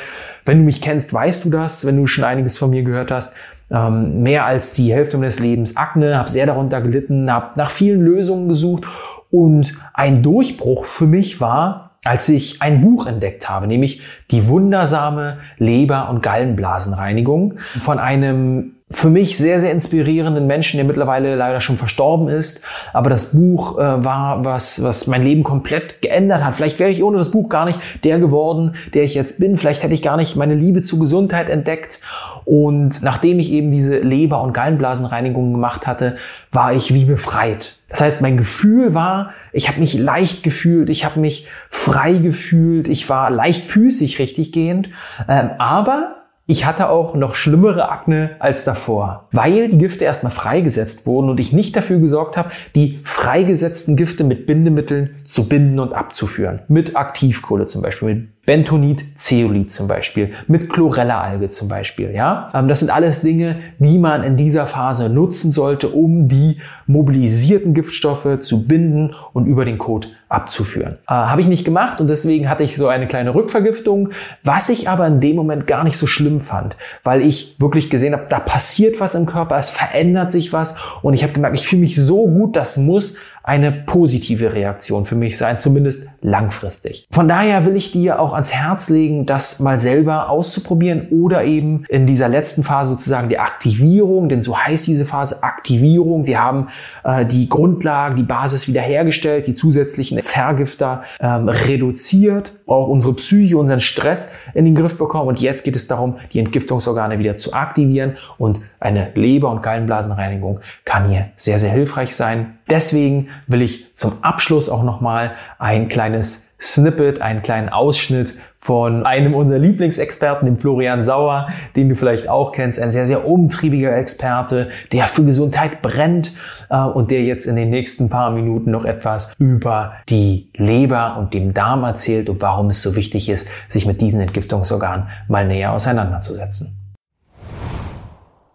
[0.46, 3.36] wenn du mich kennst, weißt du das, wenn du schon einiges von mir gehört hast,
[3.70, 8.00] ähm, mehr als die Hälfte meines Lebens Akne, habe sehr darunter gelitten, habe nach vielen
[8.00, 8.84] Lösungen gesucht
[9.30, 15.38] und ein Durchbruch für mich war, als ich ein Buch entdeckt habe, nämlich die wundersame
[15.58, 21.76] Leber- und Gallenblasenreinigung von einem für mich sehr, sehr inspirierenden Menschen, der mittlerweile leider schon
[21.76, 22.64] verstorben ist.
[22.92, 26.54] Aber das Buch äh, war was, was mein Leben komplett geändert hat.
[26.54, 29.56] Vielleicht wäre ich ohne das Buch gar nicht der geworden, der ich jetzt bin.
[29.56, 32.00] Vielleicht hätte ich gar nicht meine Liebe zur Gesundheit entdeckt.
[32.44, 36.16] Und nachdem ich eben diese Leber- und Gallenblasenreinigung gemacht hatte,
[36.50, 37.76] war ich wie befreit.
[37.88, 42.88] Das heißt, mein Gefühl war, ich habe mich leicht gefühlt, ich habe mich frei gefühlt,
[42.88, 44.90] ich war leichtfüßig richtig gehend.
[45.28, 51.06] Ähm, aber ich hatte auch noch schlimmere Akne als davor, weil die Gifte erstmal freigesetzt
[51.06, 55.92] wurden und ich nicht dafür gesorgt habe, die freigesetzten Gifte mit Bindemitteln zu binden und
[55.92, 56.62] abzuführen.
[56.66, 62.10] Mit Aktivkohle zum Beispiel, mit Bentonit, Zeolit zum Beispiel, mit Chlorella-Alge zum Beispiel.
[62.12, 66.58] Ja, ähm, das sind alles Dinge, die man in dieser Phase nutzen sollte, um die
[66.88, 70.98] mobilisierten Giftstoffe zu binden und über den Kot abzuführen.
[71.06, 74.10] Äh, Habe ich nicht gemacht und deswegen hatte ich so eine kleine Rückvergiftung,
[74.42, 78.12] was ich aber in dem Moment gar nicht so schlimm fand, weil ich wirklich gesehen
[78.12, 81.68] habe, da passiert was im Körper, es verändert sich was und ich habe gemerkt, ich
[81.68, 87.06] fühle mich so gut, das muss eine positive Reaktion für mich sein, zumindest langfristig.
[87.10, 91.84] Von daher will ich dir auch ans Herz legen, das mal selber auszuprobieren oder eben
[91.88, 96.26] in dieser letzten Phase sozusagen die Aktivierung, denn so heißt diese Phase Aktivierung.
[96.26, 96.68] Wir haben
[97.04, 103.80] äh, die Grundlagen, die Basis wiederhergestellt, die zusätzlichen Vergifter ähm, reduziert, auch unsere Psyche, unseren
[103.80, 108.14] Stress in den Griff bekommen und jetzt geht es darum, die Entgiftungsorgane wieder zu aktivieren
[108.38, 112.58] und eine Leber- und Gallenblasenreinigung kann hier sehr, sehr hilfreich sein.
[112.70, 119.34] Deswegen will ich zum Abschluss auch nochmal ein kleines Snippet, einen kleinen Ausschnitt von einem
[119.34, 124.70] unserer Lieblingsexperten, dem Florian Sauer, den du vielleicht auch kennst, ein sehr, sehr umtriebiger Experte,
[124.92, 126.32] der für Gesundheit brennt
[126.70, 131.34] äh, und der jetzt in den nächsten paar Minuten noch etwas über die Leber und
[131.34, 135.72] den Darm erzählt und warum es so wichtig ist, sich mit diesen Entgiftungsorganen mal näher
[135.72, 136.78] auseinanderzusetzen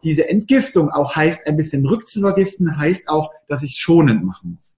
[0.03, 4.77] diese Entgiftung auch heißt, ein bisschen rückzuvergiften, heißt auch, dass ich schonend machen muss.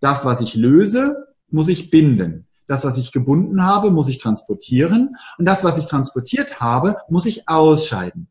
[0.00, 2.48] Das, was ich löse, muss ich binden.
[2.66, 5.16] Das, was ich gebunden habe, muss ich transportieren.
[5.38, 8.28] Und das, was ich transportiert habe, muss ich ausscheiden.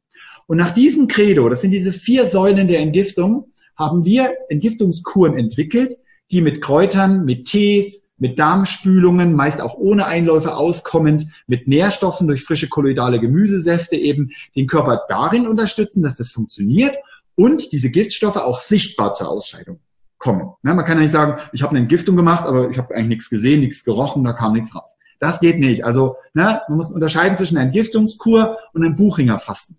[0.48, 5.96] Und nach diesem Credo, das sind diese vier Säulen der Entgiftung, haben wir Entgiftungskuren entwickelt,
[6.32, 12.44] die mit Kräutern, mit Tees, mit Darmspülungen, meist auch ohne Einläufe auskommend, mit Nährstoffen durch
[12.44, 16.96] frische kolloidale Gemüsesäfte eben den Körper darin unterstützen, dass das funktioniert
[17.36, 19.80] und diese Giftstoffe auch sichtbar zur Ausscheidung
[20.24, 20.54] kommen.
[20.64, 23.10] Ja, man kann ja nicht sagen, ich habe eine Entgiftung gemacht, aber ich habe eigentlich
[23.10, 24.96] nichts gesehen, nichts gerochen, da kam nichts raus.
[25.20, 25.84] Das geht nicht.
[25.84, 29.78] Also ne, man muss unterscheiden zwischen einer Entgiftungskur und einem Buchingerfasten.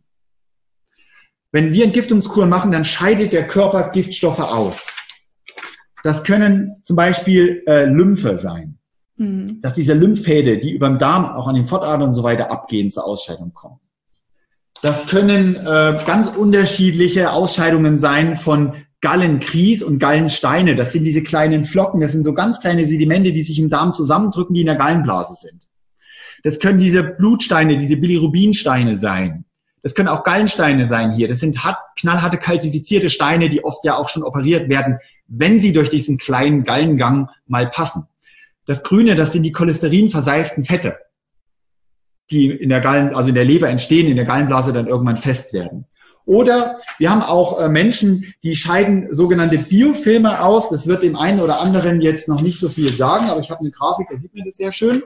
[1.51, 4.86] Wenn wir Entgiftungskuren machen, dann scheidet der Körper Giftstoffe aus.
[6.03, 8.78] Das können zum Beispiel äh, Lymphe sein.
[9.16, 9.62] Mhm.
[9.62, 12.90] Dass diese Lymphäde, die über den Darm auch an den Fortadern und so weiter abgehen,
[12.90, 13.80] zur Ausscheidung kommen.
[14.82, 18.74] Das können äh, ganz unterschiedliche Ausscheidungen sein von
[19.05, 20.74] Gallenkries und Gallensteine.
[20.74, 23.92] Das sind diese kleinen Flocken, das sind so ganz kleine Sedimente, die sich im Darm
[23.92, 25.68] zusammendrücken, die in der Gallenblase sind.
[26.42, 29.44] Das können diese Blutsteine, diese Bilirubinsteine sein.
[29.82, 31.28] Das können auch Gallensteine sein hier.
[31.28, 34.96] Das sind hart, knallharte kalzifizierte Steine, die oft ja auch schon operiert werden,
[35.28, 38.05] wenn sie durch diesen kleinen Gallengang mal passen.
[38.64, 40.96] Das Grüne, das sind die cholesterinverseiften Fette,
[42.30, 45.52] die in der Gallen, also in der Leber entstehen, in der Gallenblase dann irgendwann fest
[45.52, 45.84] werden.
[46.26, 50.70] Oder wir haben auch äh, Menschen, die scheiden sogenannte Biofilme aus.
[50.70, 53.60] Das wird dem einen oder anderen jetzt noch nicht so viel sagen, aber ich habe
[53.60, 55.02] eine Grafik, da sieht man das sehr schön.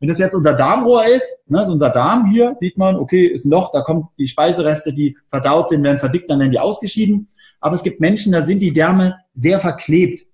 [0.00, 3.46] Wenn das jetzt unser Darmrohr ist, ne, so unser Darm hier, sieht man, okay, ist
[3.46, 7.28] ein Loch, da kommen die Speisereste, die verdaut sind, werden verdickt, dann werden die ausgeschieden.
[7.60, 10.26] Aber es gibt Menschen, da sind die Därme sehr verklebt.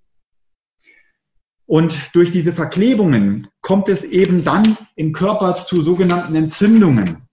[1.65, 7.29] Und durch diese Verklebungen kommt es eben dann im Körper zu sogenannten Entzündungen.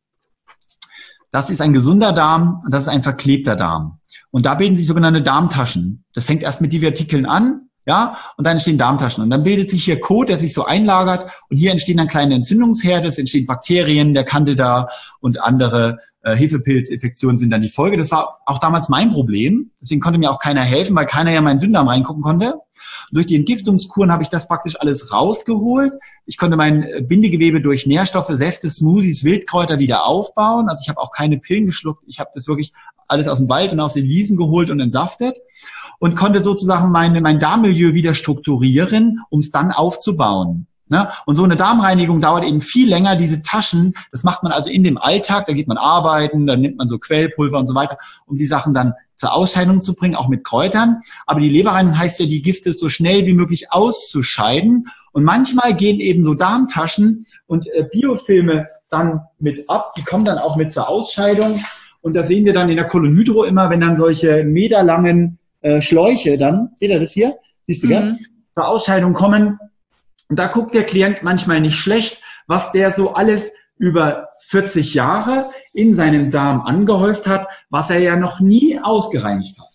[1.31, 3.99] Das ist ein gesunder Darm und das ist ein verklebter Darm.
[4.31, 6.05] Und da bilden sich sogenannte Darmtaschen.
[6.15, 9.25] Das fängt erst mit Divertikeln an, ja, und dann entstehen Darmtaschen.
[9.25, 12.35] Und dann bildet sich hier Kot, der sich so einlagert und hier entstehen dann kleine
[12.35, 14.89] Entzündungsherde, es entstehen Bakterien, der Candida
[15.21, 17.97] und andere äh, Hefepilzinfektionen sind dann die Folge.
[17.97, 19.71] Das war auch damals mein Problem.
[19.81, 22.55] Deswegen konnte mir auch keiner helfen, weil keiner ja meinen Dünndarm reingucken konnte.
[23.11, 25.95] Und durch die Entgiftungskuren habe ich das praktisch alles rausgeholt.
[26.27, 30.69] Ich konnte mein äh, Bindegewebe durch Nährstoffe, Säfte, Smoothies, Wildkräuter wieder aufbauen.
[30.69, 32.05] Also ich habe auch keine Pillen geschluckt.
[32.07, 32.73] Ich habe das wirklich
[33.07, 35.37] alles aus dem Wald und aus den Wiesen geholt und entsaftet
[35.99, 40.67] und konnte sozusagen meine, mein Darmmilieu wieder strukturieren, um es dann aufzubauen.
[40.89, 41.09] Ne?
[41.27, 43.17] Und so eine Darmreinigung dauert eben viel länger.
[43.17, 46.79] Diese Taschen, das macht man also in dem Alltag, da geht man arbeiten, dann nimmt
[46.79, 50.29] man so Quellpulver und so weiter, um die Sachen dann zur Ausscheidung zu bringen, auch
[50.29, 51.03] mit Kräutern.
[51.27, 54.89] Aber die Leberreinigung heißt ja, die Gifte so schnell wie möglich auszuscheiden.
[55.13, 59.93] Und manchmal gehen eben so Darmtaschen und äh, Biofilme dann mit ab.
[59.97, 61.63] Die kommen dann auch mit zur Ausscheidung.
[62.01, 66.39] Und da sehen wir dann in der Kolonhydro immer, wenn dann solche meterlangen äh, Schläuche
[66.39, 67.37] dann, seht ihr das hier?
[67.65, 67.91] Siehst du, mhm.
[67.91, 68.19] gell?
[68.55, 69.59] Zur Ausscheidung kommen,
[70.29, 75.47] und da guckt der Klient manchmal nicht schlecht, was der so alles über 40 Jahre
[75.73, 79.67] in seinem Darm angehäuft hat, was er ja noch nie ausgereinigt hat.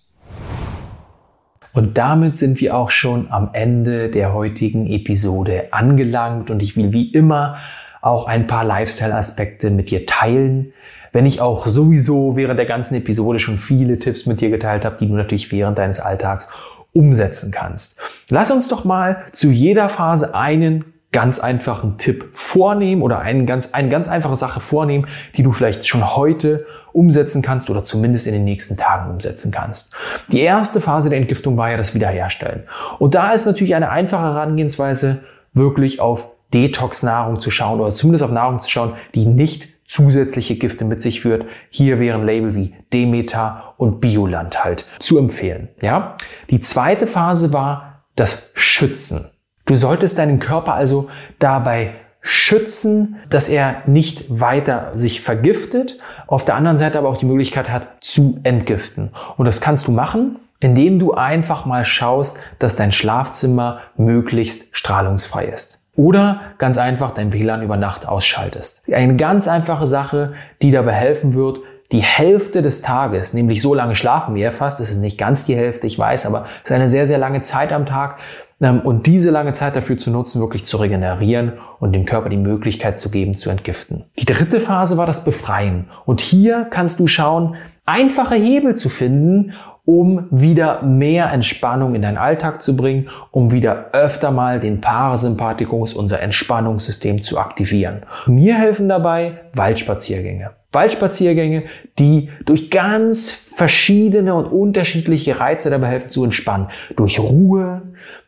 [1.74, 6.92] Und damit sind wir auch schon am Ende der heutigen Episode angelangt und ich will
[6.92, 7.58] wie immer
[8.02, 10.74] auch ein paar Lifestyle-Aspekte mit dir teilen.
[11.14, 14.98] Wenn ich auch sowieso während der ganzen Episode schon viele Tipps mit dir geteilt habe,
[15.00, 16.50] die du natürlich während deines Alltags
[16.92, 18.00] umsetzen kannst.
[18.30, 23.74] Lass uns doch mal zu jeder Phase einen ganz einfachen Tipp vornehmen oder einen ganz,
[23.74, 28.34] eine ganz einfache Sache vornehmen, die du vielleicht schon heute umsetzen kannst oder zumindest in
[28.34, 29.96] den nächsten Tagen umsetzen kannst.
[30.28, 32.64] Die erste Phase der Entgiftung war ja das Wiederherstellen.
[33.00, 38.32] Und da ist natürlich eine einfache Herangehensweise, wirklich auf Detox-Nahrung zu schauen oder zumindest auf
[38.32, 41.46] Nahrung zu schauen, die nicht zusätzliche Gifte mit sich führt.
[41.70, 45.70] Hier wären Label wie Demeter und Bioland halt zu empfehlen.
[45.82, 46.16] Ja?
[46.50, 49.33] Die zweite Phase war das Schützen.
[49.66, 51.10] Du solltest deinen Körper also
[51.40, 57.26] dabei schützen, dass er nicht weiter sich vergiftet, auf der anderen Seite aber auch die
[57.26, 59.12] Möglichkeit hat zu entgiften.
[59.38, 65.46] Und das kannst du machen, indem du einfach mal schaust, dass dein Schlafzimmer möglichst strahlungsfrei
[65.46, 65.82] ist.
[65.96, 68.90] Oder ganz einfach dein WLAN über Nacht ausschaltest.
[68.92, 71.60] Eine ganz einfache Sache, die dabei helfen wird,
[71.92, 75.56] die Hälfte des Tages, nämlich so lange schlafen wir fast, es ist nicht ganz die
[75.56, 78.18] Hälfte, ich weiß, aber es ist eine sehr, sehr lange Zeit am Tag,
[78.64, 83.00] und diese lange Zeit dafür zu nutzen, wirklich zu regenerieren und dem Körper die Möglichkeit
[83.00, 84.06] zu geben, zu entgiften.
[84.18, 85.86] Die dritte Phase war das Befreien.
[86.06, 87.56] Und hier kannst du schauen,
[87.86, 89.54] einfache Hebel zu finden,
[89.86, 95.94] um wieder mehr Entspannung in deinen Alltag zu bringen, um wieder öfter mal den Parasympathikus,
[95.94, 98.04] unser Entspannungssystem zu aktivieren.
[98.26, 100.52] Mir helfen dabei Waldspaziergänge.
[100.72, 101.64] Waldspaziergänge,
[102.00, 106.70] die durch ganz verschiedene und unterschiedliche Reize dabei helfen zu entspannen.
[106.96, 107.82] Durch Ruhe,